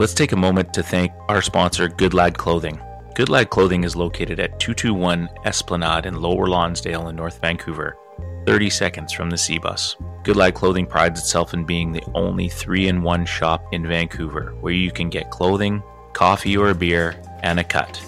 [0.00, 2.80] Let's take a moment to thank our sponsor, Goodlad Clothing.
[3.14, 7.96] Goodlad Clothing is located at 221 Esplanade in Lower Lonsdale in North Vancouver.
[8.44, 9.94] 30 seconds from the C bus.
[10.24, 14.72] Goodlad Clothing prides itself in being the only 3 in 1 shop in Vancouver where
[14.72, 15.80] you can get clothing,
[16.12, 18.02] coffee or a beer, and a cut.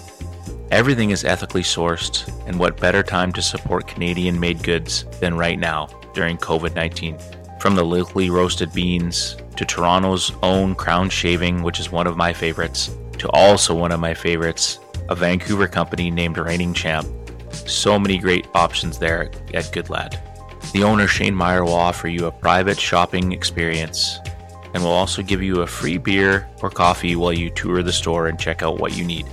[0.71, 5.59] Everything is ethically sourced, and what better time to support Canadian made goods than right
[5.59, 7.17] now during COVID 19?
[7.59, 12.33] From the locally roasted beans to Toronto's own Crown Shaving, which is one of my
[12.33, 14.79] favorites, to also one of my favorites,
[15.09, 17.07] a Vancouver company named Reigning Champ.
[17.51, 20.19] So many great options there at Goodlad.
[20.73, 24.19] The owner, Shane Meyer, will offer you a private shopping experience
[24.73, 28.27] and will also give you a free beer or coffee while you tour the store
[28.27, 29.25] and check out what you need.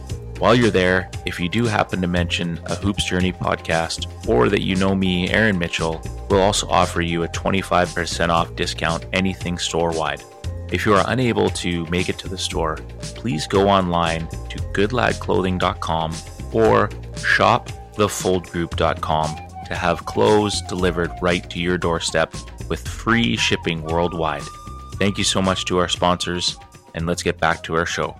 [0.43, 4.63] While you're there, if you do happen to mention a Hoops Journey podcast or that
[4.63, 9.93] you know me, Aaron Mitchell, we'll also offer you a 25% off discount anything store
[9.93, 10.21] wide.
[10.73, 12.75] If you are unable to make it to the store,
[13.15, 16.11] please go online to goodladclothing.com
[16.53, 19.37] or shopthefoldgroup.com
[19.67, 22.35] to have clothes delivered right to your doorstep
[22.69, 24.43] with free shipping worldwide.
[24.97, 26.59] Thank you so much to our sponsors,
[26.95, 28.17] and let's get back to our show.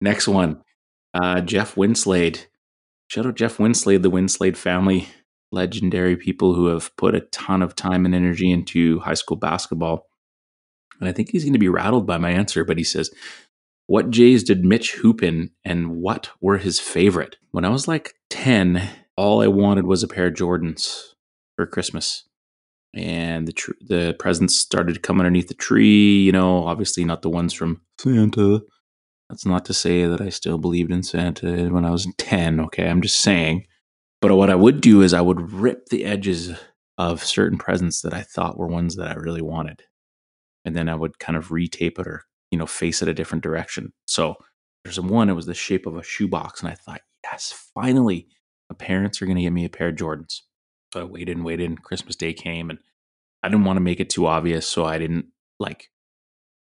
[0.00, 0.62] Next one,
[1.14, 2.46] uh, Jeff Winslade.
[3.08, 5.08] Shout out Jeff Winslade, the Winslade family,
[5.52, 10.06] legendary people who have put a ton of time and energy into high school basketball.
[11.00, 13.10] And I think he's going to be rattled by my answer, but he says,
[13.86, 17.36] What Jays did Mitch hoop in and what were his favorite?
[17.50, 21.14] When I was like 10, all I wanted was a pair of Jordans
[21.56, 22.24] for Christmas.
[22.94, 27.22] And the tr- the presents started to come underneath the tree, you know, obviously not
[27.22, 28.62] the ones from Santa.
[29.30, 32.88] That's not to say that I still believed in Santa when I was 10, okay?
[32.88, 33.64] I'm just saying.
[34.20, 36.50] But what I would do is I would rip the edges
[36.98, 39.84] of certain presents that I thought were ones that I really wanted.
[40.64, 43.44] And then I would kind of retape it or, you know, face it a different
[43.44, 43.92] direction.
[44.06, 44.34] So
[44.84, 46.60] there's one, it was the shape of a shoebox.
[46.60, 48.26] And I thought, yes, finally,
[48.68, 50.40] my parents are going to get me a pair of Jordans.
[50.92, 52.80] So I waited and waited, and Christmas Day came, and
[53.44, 54.66] I didn't want to make it too obvious.
[54.66, 55.26] So I didn't
[55.60, 55.88] like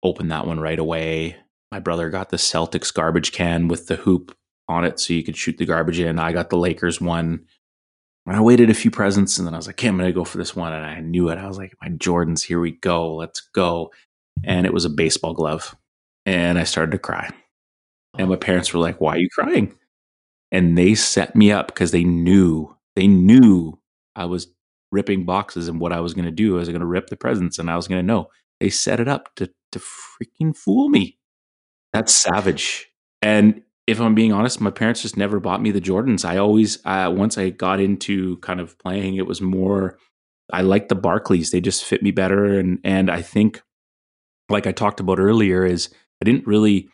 [0.04, 1.38] open that one right away.
[1.72, 4.36] My brother got the Celtics garbage can with the hoop
[4.68, 6.20] on it so you could shoot the garbage in.
[6.20, 7.46] I got the Lakers one.
[8.28, 10.14] And I waited a few presents and then I was like, okay, I'm going to
[10.14, 10.74] go for this one.
[10.74, 11.38] And I knew it.
[11.38, 13.16] I was like, my Jordans, here we go.
[13.16, 13.92] Let's go.
[14.44, 15.76] And it was a baseball glove.
[16.26, 17.32] And I started to cry.
[18.18, 19.74] And my parents were like, why are you crying?
[20.52, 23.80] And they set me up because they knew, they knew
[24.16, 24.48] I was
[24.92, 26.56] ripping boxes and what I was going to do.
[26.56, 28.28] I was going to rip the presents and I was going to know.
[28.60, 31.18] They set it up to, to freaking fool me.
[31.94, 32.88] That's savage.
[33.22, 36.24] And if I'm being honest, my parents just never bought me the Jordans.
[36.24, 39.98] I always, uh, once I got into kind of playing, it was more.
[40.54, 41.52] I liked the Barkleys.
[41.52, 43.62] they just fit me better, and and I think,
[44.50, 45.90] like I talked about earlier, is
[46.22, 46.90] I didn't really.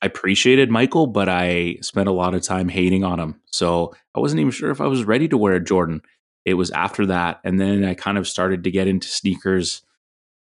[0.00, 3.40] I appreciated Michael, but I spent a lot of time hating on him.
[3.46, 6.02] So I wasn't even sure if I was ready to wear a Jordan.
[6.44, 9.82] It was after that, and then I kind of started to get into sneakers,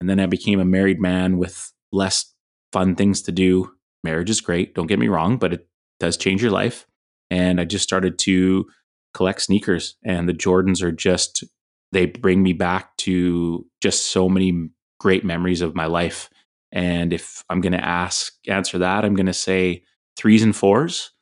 [0.00, 2.34] and then I became a married man with less
[2.72, 3.70] fun things to do
[4.04, 4.74] marriage is great.
[4.74, 5.66] Don't get me wrong, but it
[5.98, 6.86] does change your life.
[7.30, 8.66] And I just started to
[9.14, 11.44] collect sneakers, and the Jordans are just,
[11.92, 14.68] they bring me back to just so many
[15.00, 16.28] great memories of my life.
[16.72, 19.84] And if I'm going to ask, answer that, I'm going to say
[20.16, 21.12] threes and fours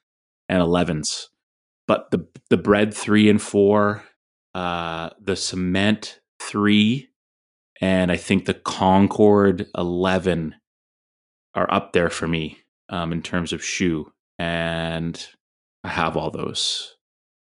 [0.48, 1.26] and 11s.
[1.86, 4.02] But the, the bread three and four,
[4.54, 7.10] uh, the cement three,
[7.80, 10.54] and I think the Concord 11
[11.54, 12.61] are up there for me
[12.92, 15.26] um, in terms of shoe, and
[15.82, 16.94] I have all those.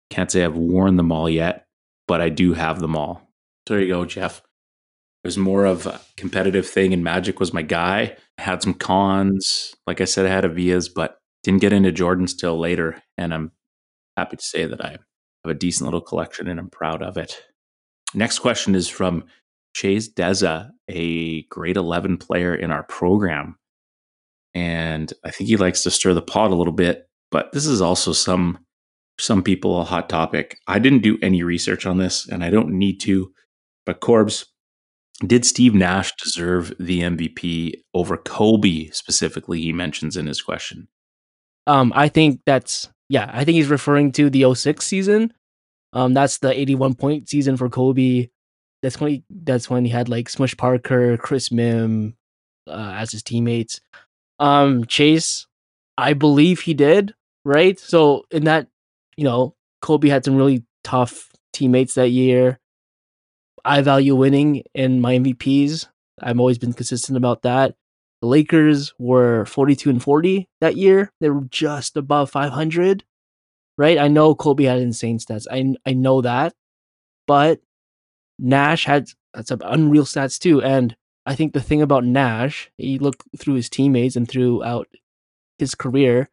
[0.10, 1.66] Can't say I've worn them all yet,
[2.08, 3.30] but I do have them all.
[3.68, 4.38] So there you go, Jeff.
[4.38, 8.16] It was more of a competitive thing, and Magic was my guy.
[8.38, 9.76] I had some cons.
[9.86, 13.02] Like I said, I had Avias, but didn't get into Jordans till later.
[13.18, 13.52] And I'm
[14.18, 15.00] happy to say that I have
[15.46, 17.42] a decent little collection and I'm proud of it.
[18.14, 19.26] Next question is from
[19.76, 23.59] Chayze Deza, a grade 11 player in our program
[24.54, 27.08] and I think he likes to stir the pot a little bit.
[27.32, 28.60] But this is also some
[29.20, 30.58] some people a hot topic.
[30.68, 33.32] I didn't do any research on this, and I don't need to.
[33.86, 34.46] But Corbs,
[35.26, 39.62] did Steve Nash deserve the MVP over Kobe specifically?
[39.62, 40.88] He mentions in his question.
[41.68, 43.30] Um, I think that's yeah.
[43.34, 45.34] I think he's referring to the 06 season.
[45.94, 48.30] Um, that's the 81 point season for Kobe.
[48.82, 52.14] That's when he, that's when he had like Smush Parker, Chris Mihm
[52.68, 53.82] uh, as his teammates.
[54.40, 55.46] Um, Chayze,
[55.98, 57.14] I believe he did,
[57.46, 57.80] right?
[57.80, 58.68] So in that,
[59.18, 62.60] you know, Kobe had some really tough teammates that year.
[63.66, 65.88] I value winning in my MVPs.
[66.22, 67.76] I've always been consistent about that.
[68.22, 71.12] The Lakers were 42 and 40 that year.
[71.22, 73.04] They were just above 500.
[73.78, 73.98] right?
[73.98, 75.48] I know Kobe had insane stats.
[75.52, 76.54] I I know that,
[77.28, 77.62] but
[78.40, 79.10] Nash had
[79.44, 80.62] some unreal stats too.
[80.62, 80.96] And
[81.30, 84.88] I think the thing about Nash, you look through his teammates and throughout
[85.60, 86.28] his career,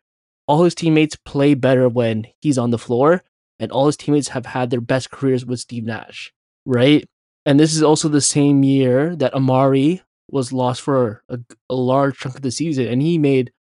[0.49, 3.23] all his teammates play better when he's on the floor,
[3.59, 6.33] and all his teammates have had their best careers with Steve Nash,
[6.65, 7.05] right?
[7.45, 12.17] And this is also the same year that Amar'e was lost for a, a large
[12.17, 13.53] chunk of the season, and he made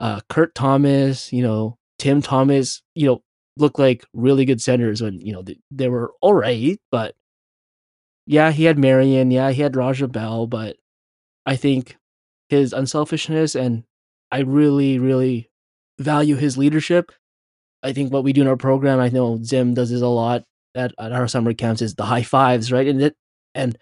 [0.00, 3.22] uh, Kurt Thomas, you know, Tim Thomas, you know,
[3.56, 7.14] look like really good centers when you know they, they were all right, but
[8.26, 10.76] yeah, he had Marion, yeah, he had Raja Bell, but
[11.46, 11.96] I think
[12.48, 13.84] his unselfishness and
[14.30, 15.50] I really, really
[15.98, 17.12] value his leadership.
[17.82, 20.44] I think what we do in our program, I know Zim does this a lot
[20.74, 22.86] at, at our summer camps, is the high fives, right?
[22.86, 23.16] And it,
[23.54, 23.78] and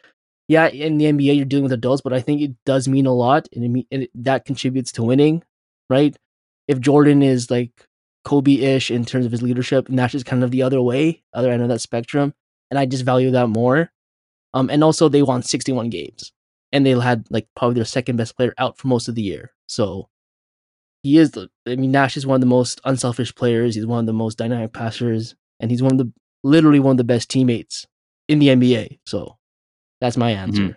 [0.48, 3.14] yeah, in the NBA you're dealing with adults, but I think it does mean a
[3.14, 5.42] lot, and, it, and it, that contributes to winning,
[5.88, 6.16] right?
[6.68, 7.70] If Jordan is like
[8.24, 11.62] Kobe-ish in terms of his leadership, Nash is kind of the other way, other end
[11.62, 12.34] of that spectrum,
[12.70, 13.90] and I just value that more.
[14.54, 16.32] Um, and also they won 61 games,
[16.72, 19.52] and they had like probably their second best player out for most of the year.
[19.66, 20.08] So
[21.02, 21.48] he is the.
[21.66, 23.74] I mean, Nash is one of the most unselfish players.
[23.74, 26.12] He's one of the most dynamic passers, and he's one of the
[26.44, 27.86] literally one of the best teammates
[28.28, 28.98] in the NBA.
[29.06, 29.38] So
[30.00, 30.62] that's my answer.
[30.62, 30.72] Mm-hmm.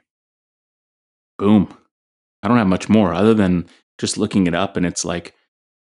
[1.38, 1.78] Boom.
[2.44, 3.66] I don't have much more other than
[3.98, 5.34] just looking it up, and it's like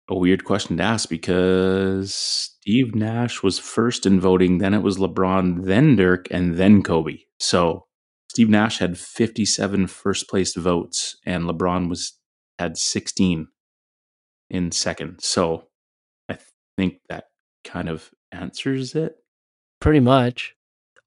[0.10, 4.98] a weird question to ask because Steve Nash was first in voting, then it was
[4.98, 7.20] LeBron, then Dirk, and then Kobe.
[7.42, 7.86] So
[8.30, 12.14] Steve Nash had 57 first place votes, and LeBron was
[12.60, 13.48] had 16
[14.52, 15.22] in second.
[15.22, 15.66] So
[16.30, 16.38] I
[16.78, 17.26] think that
[17.66, 19.16] kind of answers it.
[19.80, 20.56] Pretty much.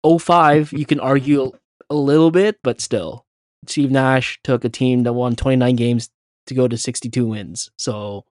[0.05, 1.53] 05, you can argue
[1.89, 3.25] a little bit, but still.
[3.69, 6.11] Steve Nash took a team that won 29 games
[6.49, 7.71] to go to 62 wins.
[7.79, 8.25] So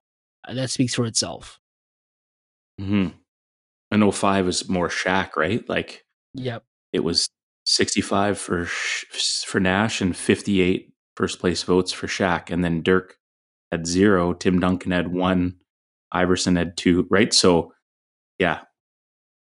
[0.46, 1.58] that speaks for itself.
[2.78, 3.08] Hmm.
[3.90, 5.66] And 05 is more Shaq, right?
[5.68, 6.64] Like, yep.
[6.92, 7.28] It was
[7.64, 13.16] 65 for for Nash and 58 first place votes for Shaq, and then Dirk
[13.70, 15.56] had zero, Tim Duncan had one,
[16.12, 17.32] Iverson had two, right?
[17.32, 17.72] So,
[18.38, 18.60] yeah.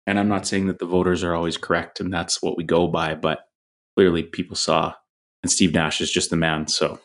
[0.06, 2.86] And I'm not saying that the voters are always correct, and that's what we go
[2.86, 3.40] by, but
[3.96, 4.94] clearly people saw,
[5.42, 6.68] and Steve Nash is just the man.
[6.68, 7.00] So,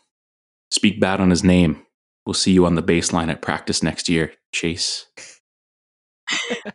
[0.70, 1.86] speak bad on his name.
[2.26, 5.06] We'll see you on the baseline at practice next year, Chayze.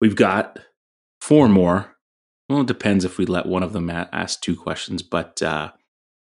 [0.00, 0.58] We've got
[1.20, 1.91] four more.
[2.52, 5.72] Well, it depends if we let one of them ask two questions, but uh,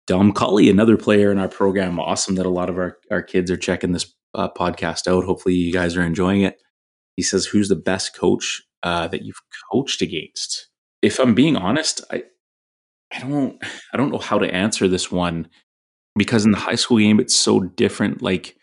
[0.07, 3.51] Dom Kully, another player in our program, awesome that a lot of our, our kids
[3.51, 5.23] are checking this uh, podcast out.
[5.23, 6.59] Hopefully, you guys are enjoying it.
[7.15, 9.39] He says, "Who's the best coach uh, that you've
[9.71, 10.67] coached against?"
[11.03, 12.23] If I'm being honest, I
[13.13, 13.63] I don't
[13.93, 15.47] I don't know how to answer this one
[16.15, 18.57] because in the high school game it's so different like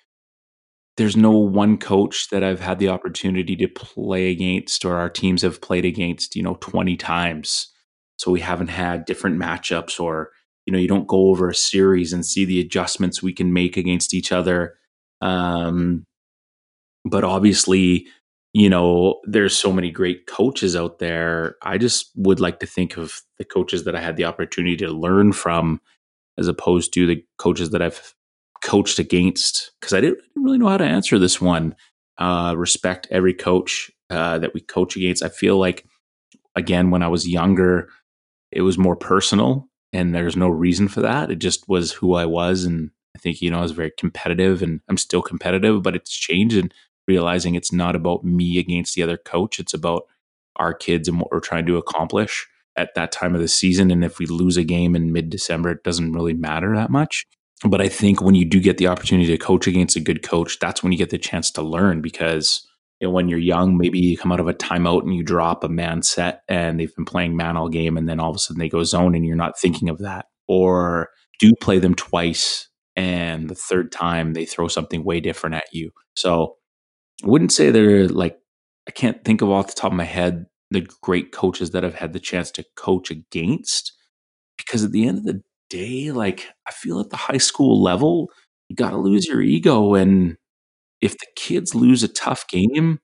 [1.03, 5.43] there's no one coach that I've had the opportunity to play against or our teams
[5.43, 7.67] have played against, you know, 20 times.
[8.19, 10.31] So we haven't had different matchups or,
[10.65, 13.77] you know, you don't go over a series and see the adjustments we can make
[13.77, 14.75] against each other.
[15.21, 16.05] Um,
[17.05, 18.07] but obviously,
[18.53, 21.57] you know, there's so many great coaches out there.
[21.63, 24.89] I just would like to think of the coaches that I had the opportunity to
[24.89, 25.81] learn from
[26.39, 28.15] as opposed to the coaches that I've
[28.63, 31.77] coached against because I didn't, really know how to answer this one.
[32.19, 35.23] Uh, respect every coach uh, that we coach against.
[35.23, 35.85] I feel like,
[36.57, 37.89] again, when I was younger,
[38.51, 41.31] it was more personal and there's no reason for that.
[41.31, 42.65] It just was who I was.
[42.65, 46.13] And I think, you know, I was very competitive and I'm still competitive, but it's
[46.13, 46.73] changed and
[47.07, 49.59] realizing it's not about me against the other coach.
[49.59, 50.05] It's about
[50.57, 52.47] our kids and what we're trying to accomplish
[52.77, 53.91] at that time of the season.
[53.91, 57.27] And if we lose a game in mid December, it doesn't really matter that much.
[57.65, 60.59] But I think when you do get the opportunity to coach against a good coach,
[60.59, 62.67] that's when you get the chance to learn because
[63.01, 65.65] you know, when you're young, maybe you come out of a timeout and you drop
[65.65, 68.39] a man set and they've been playing man all game and then all of a
[68.39, 70.27] sudden they go zone and you're not thinking of that.
[70.47, 71.09] Or
[71.41, 75.91] do play them twice and the third time they throw something way different at you.
[76.15, 76.57] So
[77.25, 78.39] I wouldn't say they're like,
[78.87, 81.97] I can't think of off the top of my head the great coaches that I've
[81.97, 83.93] had the chance to coach against.
[84.57, 85.43] Because at the end of the
[85.73, 88.31] day, like I feel at the high school level,
[88.69, 89.95] you got to lose your ego.
[89.95, 90.37] And
[91.01, 93.01] if the kids lose a tough game,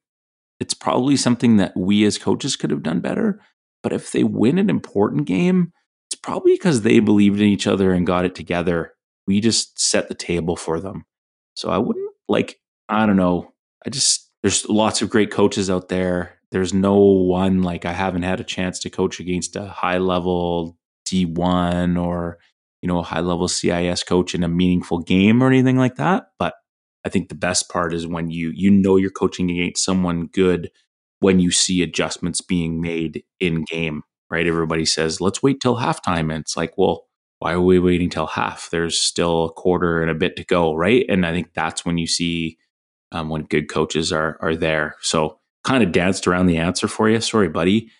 [0.61, 3.41] it's probably something that we as coaches could have done better.
[3.83, 5.73] But if they win an important game,
[6.11, 8.93] it's probably because they believed in each other and got it together.
[9.27, 11.05] We just set the table for them.
[11.55, 12.59] So I wouldn't like,
[12.89, 13.53] I don't know.
[13.87, 18.23] I just, there's lots of great coaches out there there's no one like I haven't
[18.23, 22.39] had a chance to coach against a high level D1 or
[22.83, 26.29] you know a high level CIS coach in a meaningful game or anything like that.
[26.39, 26.55] But
[27.05, 30.70] I think the best part is when you you know you're coaching against someone good
[31.20, 34.47] when you see adjustments being made in game, right?
[34.47, 37.07] Everybody says, "Let's wait till halftime." And it's like, "Well,
[37.41, 38.70] why are we waiting till half?
[38.70, 41.99] There's still a quarter and a bit to go, right?" And I think that's when
[41.99, 42.59] you see
[43.12, 44.97] um, when good coaches are are there.
[45.01, 47.20] So, kind of danced around the answer for you.
[47.20, 47.91] Sorry, buddy.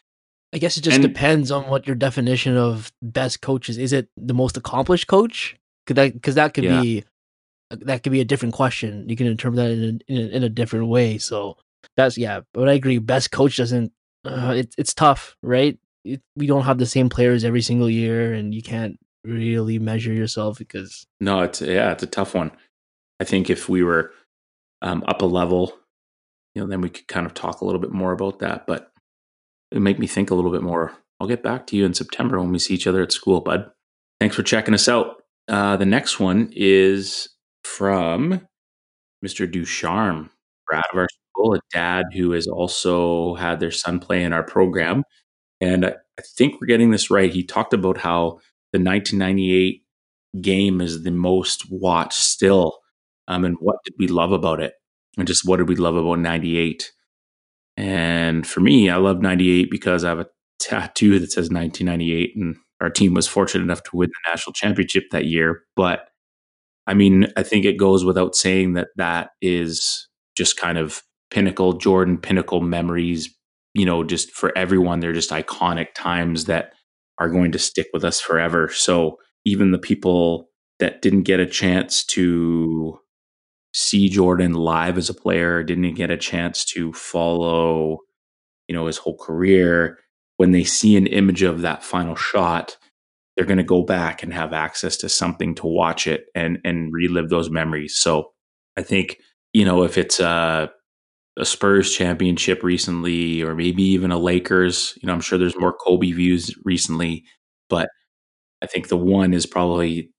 [0.53, 3.77] I guess it just And- depends on what your definition of best coach is.
[3.79, 5.57] Is it the most accomplished coach?
[5.87, 6.81] Could that because that could Yeah.
[6.83, 7.05] be
[7.71, 9.07] that could be a different question.
[9.11, 11.19] You can interpret that in a, in a, in a different way.
[11.19, 11.59] So
[11.97, 12.41] that's yeah.
[12.55, 12.99] But I agree.
[12.99, 13.93] Best coach doesn't.
[14.25, 15.79] Uh, it's it's tough, right?
[16.05, 20.13] It, we don't have the same players every single year, and you can't really measure
[20.13, 22.53] yourself because No, it's yeah, it's a tough one.
[23.21, 24.13] I think if we were
[24.81, 25.77] um, up a level,
[26.55, 28.67] you know, then we could kind of talk a little bit more about that.
[28.67, 28.91] But
[29.71, 30.93] it make me think a little bit more.
[31.21, 33.71] I'll get back to you in September when we see each other at school, bud.
[34.21, 35.23] Thanks for checking us out.
[35.49, 37.29] Uh, the next one is
[37.65, 38.47] from
[39.25, 39.51] Mr.
[39.51, 40.31] Ducharme,
[40.67, 44.43] grad of our school, a dad who has also had their son play in our
[44.43, 45.03] program.
[45.61, 47.33] And I I think we're getting this right.
[47.33, 48.41] He talked about how
[48.73, 49.85] the 1998
[50.43, 52.79] game is the most watched still.
[53.29, 54.75] Um, and what did we love about it?
[55.17, 56.91] And just what did we love about 98?
[57.79, 60.27] And for me, I love 98 because I have a
[60.59, 62.33] tattoo that says 1998.
[62.35, 65.63] And our team was fortunate enough to win the national championship that year.
[65.77, 66.09] But
[66.89, 71.75] I mean, I think it goes without saying that that is just kind of pinnacle
[71.75, 73.33] Jordan pinnacle memories,
[73.75, 74.99] you know, just for everyone.
[74.99, 76.73] They're just iconic times that
[77.19, 78.69] are going to stick with us forever.
[78.71, 80.49] So even the people
[80.81, 82.99] that didn't get a chance to
[83.79, 87.99] see Jordan live as a player, didn't get a chance to follow,
[88.67, 89.99] you know, his whole career,
[90.37, 92.77] when they see an image of that final shot,
[93.37, 96.93] they're going to go back and have access to something to watch it and and
[96.93, 97.97] relive those memories.
[97.97, 98.33] So
[98.77, 99.19] I think
[99.53, 100.71] you know if it's a,
[101.37, 105.73] a Spurs championship recently, or maybe even a Lakers, you know, I'm sure there's more
[105.73, 107.25] Kobe views recently,
[107.71, 107.89] but
[108.61, 110.11] I think the one is probably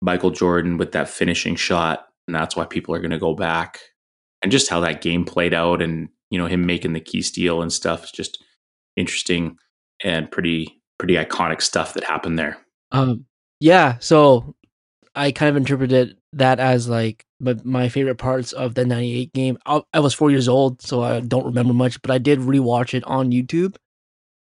[0.00, 3.80] Michael Jordan with that finishing shot, and that's why people are going to go back
[4.42, 7.60] and just how that game played out, and you know him making the key steal
[7.60, 8.38] and stuff is just
[8.96, 9.56] interesting
[10.04, 12.58] and pretty pretty iconic stuff that happened there.
[12.92, 13.26] Um,
[13.60, 13.96] yeah.
[14.00, 14.54] So
[15.14, 19.58] I kind of interpreted that as like my, my favorite parts of the 98 game.
[19.64, 22.94] I, I was four years old, so I don't remember much, but I did rewatch
[22.94, 23.76] it on YouTube.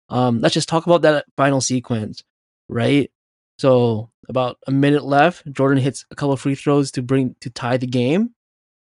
[0.09, 2.23] Um, let's just talk about that final sequence,
[2.69, 3.11] right?
[3.59, 5.51] So about a minute left.
[5.53, 8.31] Jordan hits a couple free throws to bring to tie the game.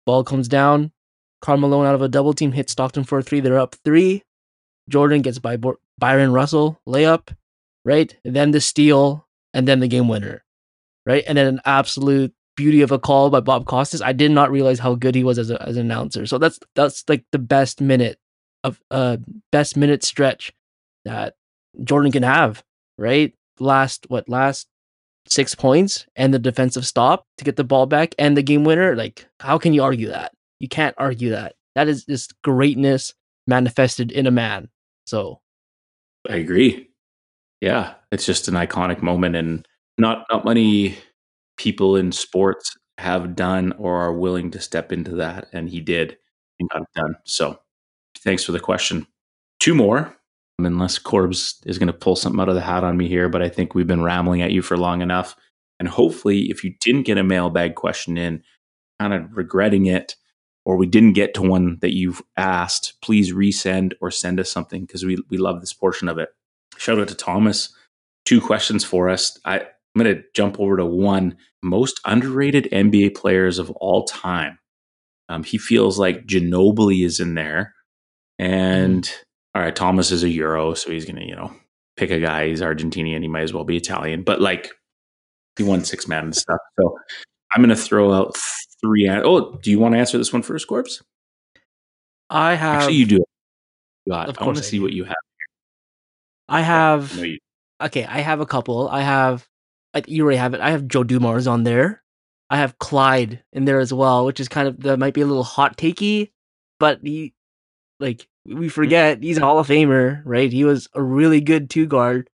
[0.07, 0.93] Ball comes down.
[1.41, 3.41] Karl Malone out of a double team hits Stockton for a three.
[3.41, 4.23] They're up three.
[4.89, 5.59] Jordan gets by
[5.99, 7.35] Bryon Russell layup,
[7.85, 8.15] right?
[8.25, 10.45] And then the steal, and then the game winner,
[11.07, 11.25] right?
[11.27, 14.03] And then an absolute beauty of a call by Bob Costas.
[14.03, 16.27] I did not realize how good he was as, a, as an announcer.
[16.27, 18.19] So that's that's like the best minute
[18.63, 19.19] of uh
[19.53, 20.53] best minute stretch
[21.05, 21.35] that
[21.83, 22.63] Jordan can have,
[22.99, 23.35] right?
[23.59, 24.69] Last what last
[25.27, 28.95] six points and the defensive stop to get the ball back and the game winner.
[28.95, 30.33] Like, how can you argue that?
[30.61, 31.55] You can't argue that.
[31.75, 33.15] That is just greatness
[33.47, 34.69] manifested in a man.
[35.07, 35.41] So
[36.29, 36.89] I agree.
[37.61, 39.67] Yeah, it's just an iconic moment, and
[39.99, 40.97] not not many
[41.57, 46.17] people in sports have done or are willing to step into that, and he did
[46.61, 47.17] and got it done.
[47.25, 47.59] So,
[48.19, 49.07] thanks for the question.
[49.61, 50.17] Two more,
[50.59, 53.43] unless Corbs is going to pull something out of the hat on me here, but
[53.43, 55.37] I think we've been rambling at you for long enough,
[55.79, 58.43] and hopefully, if you didn't get a mailbag question in,
[59.01, 60.17] kind of regretting it.
[60.67, 64.87] Or we didn't get to one that you've asked, please resend or send us something
[64.87, 66.31] because we, we love this portion of it
[66.77, 67.75] shout out to Thomas.
[68.25, 69.39] Two questions for us.
[69.45, 74.59] I, I'm going to jump over to one most underrated NBA players of all time.
[75.29, 77.75] Um, he feels like Ginobili is in there.
[78.39, 79.11] And
[79.55, 81.53] all right, Thomas is a Euro, so he's going to, you know,
[81.97, 82.49] pick a guy.
[82.49, 83.23] He's Argentinian.
[83.23, 84.23] He might as well be Italian.
[84.23, 84.73] But like,
[85.57, 86.59] he won six man and stuff.
[86.81, 86.99] So
[87.53, 88.37] I'm going to throw out
[88.81, 89.07] three.
[89.07, 91.03] an- Oh, do you want to answer this one first, Corbs?
[92.29, 93.25] I have Actually, you do.
[94.09, 95.15] God, I want to see what you have.
[96.49, 97.19] I have
[97.81, 98.89] okay, I have a couple.
[98.89, 99.47] I have
[99.95, 100.61] I, you already have it.
[100.61, 102.03] I have Joe Dumars on there.
[102.51, 105.27] I have Clyde in there as well, which is kind of that might be a
[105.27, 106.33] little hot takey,
[106.79, 107.35] but he
[108.01, 110.53] like we forget he's a Hall of Famer, right?
[110.53, 112.29] He was a really good two guard.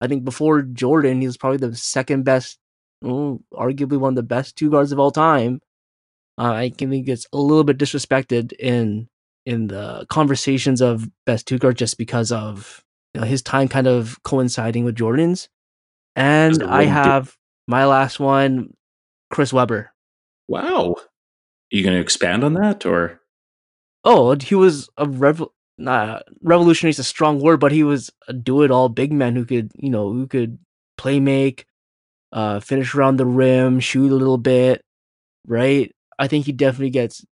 [0.00, 2.58] I think before Jordan, he was probably the second best,
[3.02, 5.60] arguably one of the best two guards of all time.
[6.36, 9.08] Uh, I can think it's a little bit disrespected in
[9.46, 12.82] in the conversations of best two guard just because of
[13.14, 15.48] you know, his time kind of coinciding with Jordan's.
[16.16, 17.36] And I dip- have
[17.66, 18.74] my last one,
[19.30, 19.92] Chris Webber.
[20.48, 20.96] Wow.
[20.98, 23.20] Are you going to expand on that or?
[24.04, 25.48] Oh, he was a rev-
[25.78, 29.72] nah, revolutionary is a strong word, but he was a do-it-all big man who could,
[29.76, 30.58] you know, who could
[30.96, 31.66] play make,
[32.32, 34.82] uh, finish around the rim, shoot a little bit,
[35.46, 35.94] right?
[36.18, 37.24] I think he definitely gets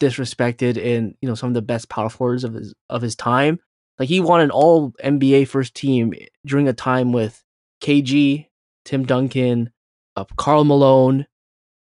[0.00, 3.58] disrespected in you know some of the best power forwards of his of his time.
[3.98, 6.12] Like he won an All NBA first team
[6.44, 7.42] during a time with
[7.82, 8.46] KG,
[8.84, 9.70] Tim Duncan,
[10.16, 11.26] uh, Karl Malone,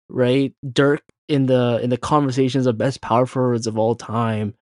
[0.10, 0.54] right?
[0.72, 4.56] Dirk in the in the conversations of best power forwards of all time.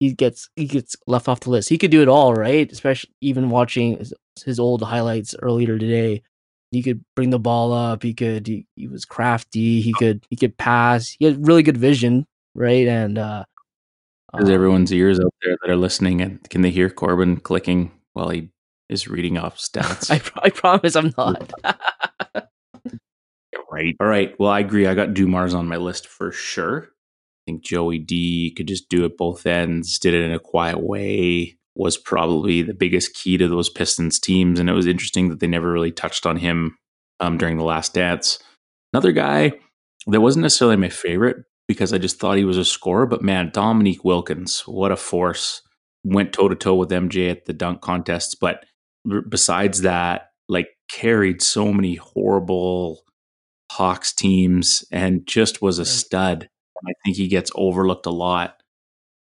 [0.00, 1.68] He gets he gets left off the list.
[1.68, 2.70] He could do it all, right?
[2.72, 6.22] Especially even watching his, his old highlights earlier today.
[6.70, 8.02] He could bring the ball up.
[8.02, 8.46] He could.
[8.46, 9.80] He, he was crafty.
[9.82, 10.24] He could.
[10.30, 11.10] He could pass.
[11.18, 12.88] He had really good vision, right?
[12.88, 13.44] And uh,
[14.32, 17.92] There's um, everyone's ears out there that are listening, and can they hear Corbin clicking
[18.14, 18.50] while he
[18.88, 20.10] is reading off stats?
[20.36, 21.52] I, I promise I'm not.
[23.70, 23.96] right.
[24.00, 24.34] All right.
[24.38, 24.86] Well, I agree.
[24.86, 26.90] I got Dumars on my list for sure.
[27.50, 30.80] I think Joey D could just do it both ends, did it in a quiet
[30.80, 34.60] way, was probably the biggest key to those Pistons teams.
[34.60, 36.76] And it was interesting that they never really touched on him
[37.18, 38.38] um, during the last dance.
[38.92, 39.52] Another guy
[40.06, 43.50] that wasn't necessarily my favorite because I just thought he was a scorer, but man,
[43.52, 45.62] Dominique Wilkins, what a force.
[46.04, 48.34] Went toe to toe with MJ at the dunk contests.
[48.34, 48.64] But
[49.28, 53.02] besides that, like carried so many horrible
[53.72, 56.48] Hawks teams and just was a stud.
[56.86, 58.62] I think he gets overlooked a lot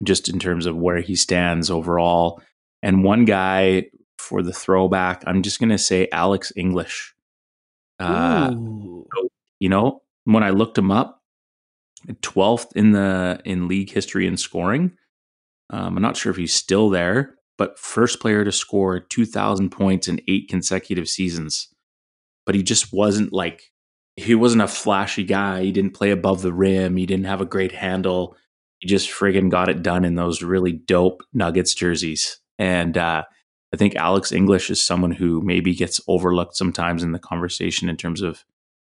[0.04, 2.42] just in terms of where he stands overall.
[2.82, 3.88] And one guy
[4.18, 7.14] for the throwback, I'm just going to say Alex English.
[8.00, 8.52] Uh,
[9.60, 11.22] you know, when I looked him up,
[12.08, 14.98] 12th in the in league history in scoring.
[15.70, 20.08] Um, I'm not sure if he's still there, but first player to score 2,000 points
[20.08, 21.68] in eight consecutive seasons.
[22.46, 23.71] But he just wasn't like
[24.22, 25.64] he wasn't a flashy guy.
[25.64, 26.98] He didn't play above the rim.
[26.98, 28.36] He didn't have a great handle.
[28.80, 32.40] He just friggin' got it done in those really dope Nuggets jerseys.
[32.58, 33.24] And uh,
[33.74, 37.98] I think Alex English is someone who maybe gets overlooked sometimes in the conversation in
[37.98, 38.44] terms of,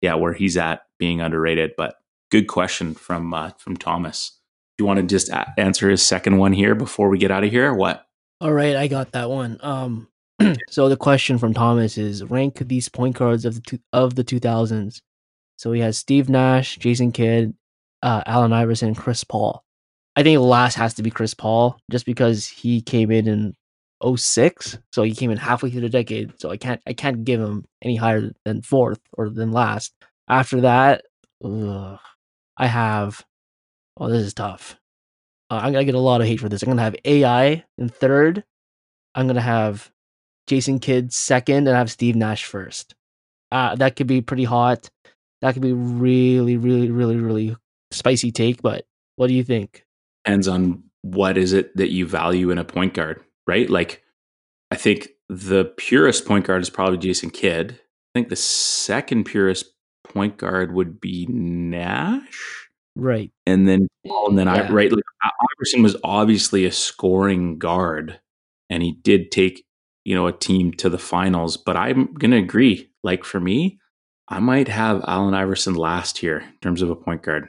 [0.01, 1.73] yeah, where he's at being underrated.
[1.77, 1.97] But
[2.31, 4.39] good question from uh, from Thomas.
[4.77, 7.45] Do you want to just a- answer his second one here before we get out
[7.45, 8.07] of here, what?
[8.41, 9.59] All right, I got that one.
[9.61, 10.09] Um,
[10.71, 14.25] so the question from Thomas is: rank these point guards of the two, of the
[14.25, 15.03] two thousands.
[15.63, 17.55] So he has Steve Nash, Jason Kidd,
[18.03, 19.63] uh, Allen Iverson, Chris Paul.
[20.17, 23.55] I think last has to be Chris Paul, just because he came in in
[24.17, 26.33] 06, so he came in halfway through the decade.
[26.41, 29.95] So I can't I can't give him any higher than fourth or than last.
[30.27, 31.05] After that,
[31.45, 32.01] ugh,
[32.57, 33.25] I have.
[33.99, 34.77] Oh, this is tough.
[35.49, 36.65] Uh, I'm gonna get a lot of hate for this.
[36.65, 38.43] I'm gonna have AI in third.
[39.15, 39.93] I'm gonna have
[40.49, 42.97] Jason Kidd second, and I have Steve Nash first.
[43.53, 44.91] Uh, that could be pretty hot.
[45.43, 47.57] That could be really, really, really, really
[47.91, 48.63] spicy take.
[48.63, 48.87] But
[49.17, 49.85] what do you think?
[50.25, 53.69] Depends on what is it that you value in a point guard, right?
[53.69, 54.03] Like,
[54.71, 57.73] I think the purest point guard is probably Jason Kidd.
[57.73, 59.67] I think the second purest
[60.05, 62.69] point guard would be Nash.
[62.95, 63.31] Right.
[63.47, 65.03] and then oh, and then I right like,
[65.57, 68.21] Iverson was obviously a scoring guard,
[68.69, 69.65] and he did take
[70.05, 71.57] you know a team to the finals.
[71.57, 72.91] But I'm gonna agree.
[73.03, 73.79] Like for me,
[74.29, 77.49] I might have Allen Iverson last here in terms of a point guard.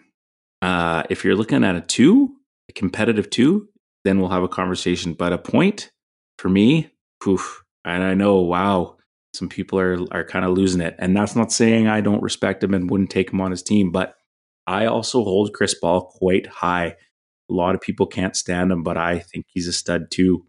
[0.61, 2.29] Uh, if you're looking at a two,
[2.69, 3.67] a competitive two,
[4.05, 5.13] then we'll have a conversation.
[5.13, 5.91] But a point
[6.37, 7.63] for me, poof.
[7.85, 8.97] And I know, wow,
[9.33, 10.95] some people are are kind of losing it.
[10.99, 13.91] And that's not saying I don't respect him and wouldn't take him on his team,
[13.91, 14.15] but
[14.67, 16.95] I also hold Chris Paul quite high.
[17.49, 20.45] A lot of people can't stand him, but I think he's a stud too.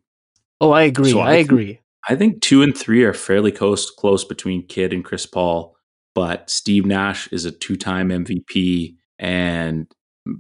[0.61, 1.11] Oh, I agree.
[1.11, 1.81] So I I think- agree.
[2.09, 5.74] I think two and three are fairly close close between Kidd and Chris Paul,
[6.15, 9.87] but Steve Nash is a two time MVP and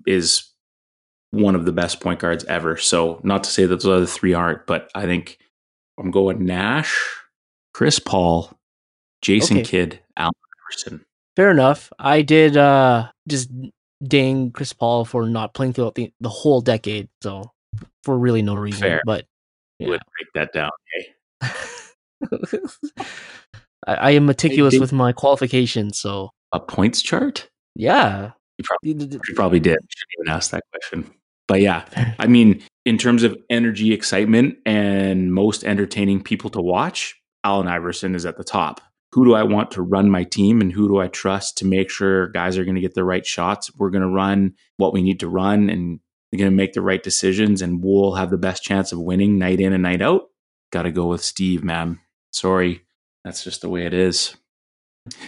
[0.06, 0.50] is
[1.30, 2.76] one of the best point guards ever.
[2.76, 5.38] So not to say that those other three aren't, but I think
[5.98, 6.96] I'm going Nash,
[7.72, 8.52] Chris Paul,
[9.22, 9.66] Jason Okay.
[9.66, 10.32] Kidd, Allen
[10.70, 11.04] Iverson.
[11.36, 11.92] Fair enough.
[11.98, 13.50] I did uh just
[14.02, 17.50] ding Chris Paul for not playing throughout the, the whole decade, so
[18.04, 18.80] for really no reason.
[18.80, 19.02] Fair.
[19.04, 19.26] But
[19.78, 19.88] Yeah.
[19.88, 20.70] Would break that down.
[20.92, 21.14] Hey.
[23.86, 27.48] I, I am meticulous with my qualifications, so A points chart?
[27.74, 28.32] yeah.
[28.56, 29.72] You probably You probably did.
[29.72, 31.10] Shouldn't even ask that question.
[31.48, 37.20] But yeah, I mean, in terms of energy, excitement, and most entertaining people to watch,
[37.42, 38.80] Allen Iverson is at the top.
[39.12, 41.90] Who do I want to run my team and who do I trust to make
[41.90, 43.74] sure guys are going to get the right shots?
[43.76, 46.80] We're going to run what we need to run and they're going to make the
[46.80, 50.30] right decisions and we'll have the best chance of winning night in and night out.
[50.72, 52.00] Got to go with Steve, man.
[52.32, 52.82] Sorry.
[53.24, 54.36] That's just the way it is.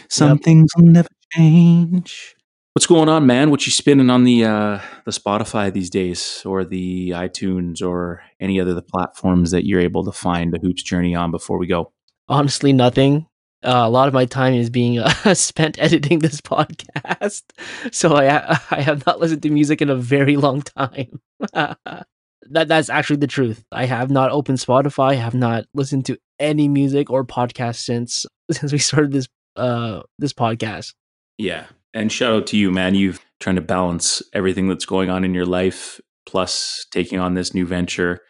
[0.08, 0.42] Some Yep.
[0.42, 2.34] things will never change.
[2.74, 3.50] What's going on, man?
[3.50, 8.60] What you spinning on the uh, the Spotify these days, or the iTunes, or any
[8.60, 11.30] other the platforms that you're able to find the Hoops Journey on?
[11.30, 11.92] Before we go,
[12.28, 13.26] honestly, nothing.
[13.64, 17.44] Uh, a lot of my time is being uh, spent editing this podcast,
[17.92, 21.18] so I I have not listened to music in a very long time.
[21.54, 23.64] that that's actually the truth.
[23.72, 25.12] I have not opened Spotify.
[25.12, 30.02] I have not listened to any music or podcast since since we started this uh
[30.18, 30.94] this podcast.
[31.38, 32.94] Yeah, and shout out to you, man.
[32.94, 37.54] You've trying to balance everything that's going on in your life, plus taking on this
[37.54, 38.20] new venture.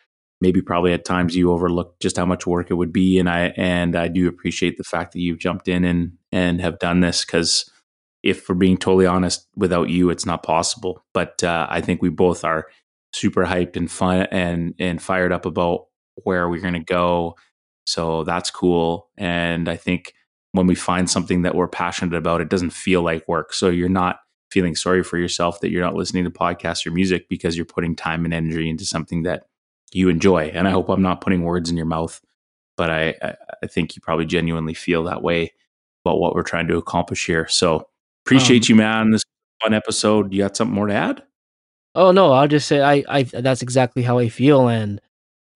[0.40, 3.54] Maybe probably at times you overlook just how much work it would be, and I
[3.56, 7.24] and I do appreciate the fact that you've jumped in and and have done this
[7.24, 7.70] because
[8.22, 11.00] if we're being totally honest, without you, it's not possible.
[11.14, 12.66] But uh, I think we both are
[13.12, 15.86] super hyped and fun and and fired up about
[16.24, 17.36] where we're going to go.
[17.86, 20.12] So that's cool, and I think
[20.52, 23.52] when we find something that we're passionate about, it doesn't feel like work.
[23.52, 24.20] So you're not
[24.50, 27.94] feeling sorry for yourself that you're not listening to podcasts or music because you're putting
[27.94, 29.44] time and energy into something that
[29.92, 30.44] you enjoy.
[30.54, 32.20] And I hope I'm not putting words in your mouth,
[32.76, 35.52] but I, I think you probably genuinely feel that way
[36.04, 37.46] about what we're trying to accomplish here.
[37.48, 37.88] So
[38.24, 39.10] appreciate um, you, man.
[39.10, 39.24] This
[39.62, 40.32] fun episode.
[40.32, 41.22] You got something more to add?
[41.94, 44.68] Oh no, I'll just say I, I that's exactly how I feel.
[44.68, 45.00] And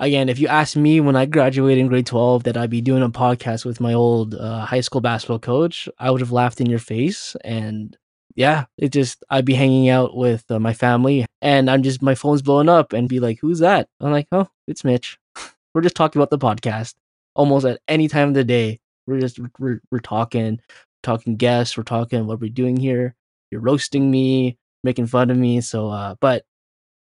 [0.01, 3.03] again, if you asked me when I graduated in grade 12 that I'd be doing
[3.03, 6.69] a podcast with my old uh, high school basketball coach, I would have laughed in
[6.69, 7.37] your face.
[7.45, 7.97] And
[8.35, 12.15] yeah, it just, I'd be hanging out with uh, my family and I'm just, my
[12.15, 13.89] phone's blowing up and be like, who's that?
[14.01, 15.19] I'm like, oh, it's Mitch.
[15.75, 16.95] we're just talking about the podcast
[17.35, 18.81] almost at any time of the day.
[19.07, 20.61] We're just, we're, we're talking,
[21.03, 23.15] talking guests, we're talking what we're doing here.
[23.51, 25.61] You're roasting me, making fun of me.
[25.61, 26.45] So, uh, but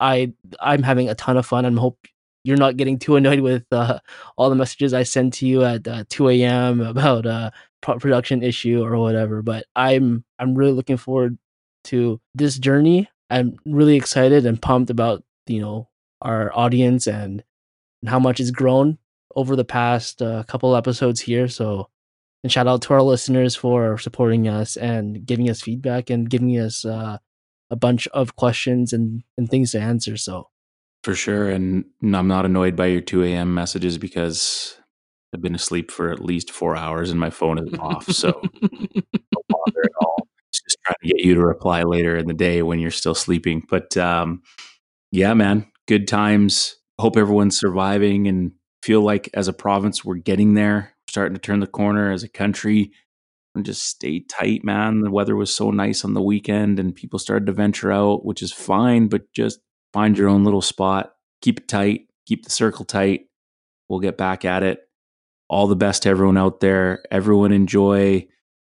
[0.01, 1.65] I, I'm having a ton of fun.
[1.65, 1.99] and hope
[2.49, 3.99] you're not getting too annoyed with uh,
[4.39, 6.81] all the messages I send to you at uh, 2 a.m.
[6.81, 9.43] about a uh, production issue or whatever.
[9.43, 11.37] But I'm I'm really looking forward
[11.85, 13.07] to this journey.
[13.29, 15.91] I'm really excited and pumped about you know
[16.23, 17.45] our audience and,
[18.01, 18.97] and how much it's grown
[19.37, 21.49] over the past uh, couple episodes here.
[21.49, 21.91] So,
[22.43, 26.59] and shout out to our listeners for supporting us and giving us feedback and giving
[26.59, 27.19] us uh,
[27.71, 30.17] a bunch of questions and, and things to answer.
[30.17, 30.49] So,
[31.03, 31.49] for sure.
[31.49, 33.55] And I'm not annoyed by your 2 a.m.
[33.55, 34.77] messages because
[35.35, 38.07] I've been asleep for at least four hours and my phone is off.
[38.07, 40.17] So no bother at all.
[40.49, 43.15] It's just trying to get you to reply later in the day when you're still
[43.15, 43.63] sleeping.
[43.69, 44.43] But um,
[45.13, 46.77] yeah, man, good times.
[46.99, 51.61] Hope everyone's surviving and feel like as a province, we're getting there, starting to turn
[51.61, 52.93] the corner as a country.
[53.55, 55.01] And just stay tight, man.
[55.01, 58.41] The weather was so nice on the weekend and people started to venture out, which
[58.41, 59.59] is fine, but just
[59.93, 63.27] find your own little spot, keep it tight, keep the circle tight.
[63.89, 64.81] We'll get back at it.
[65.49, 67.03] All the best to everyone out there.
[67.11, 68.27] Everyone enjoy,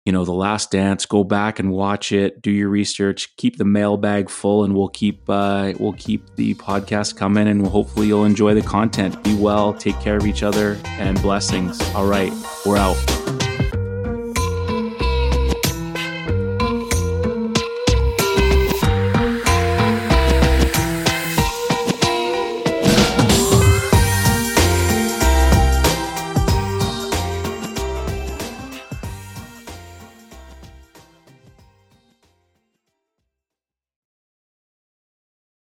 [0.05, 1.07] you know, the last dance.
[1.07, 2.43] Go back and watch it.
[2.43, 3.37] Do your research.
[3.37, 8.09] Keep the mailbag full, and we'll keep uh, we'll keep the podcast coming, and hopefully
[8.09, 9.23] you'll enjoy the content.
[9.23, 11.81] Be well, take care of each other, and blessings.
[11.95, 12.33] All right,
[12.67, 13.24] we're out.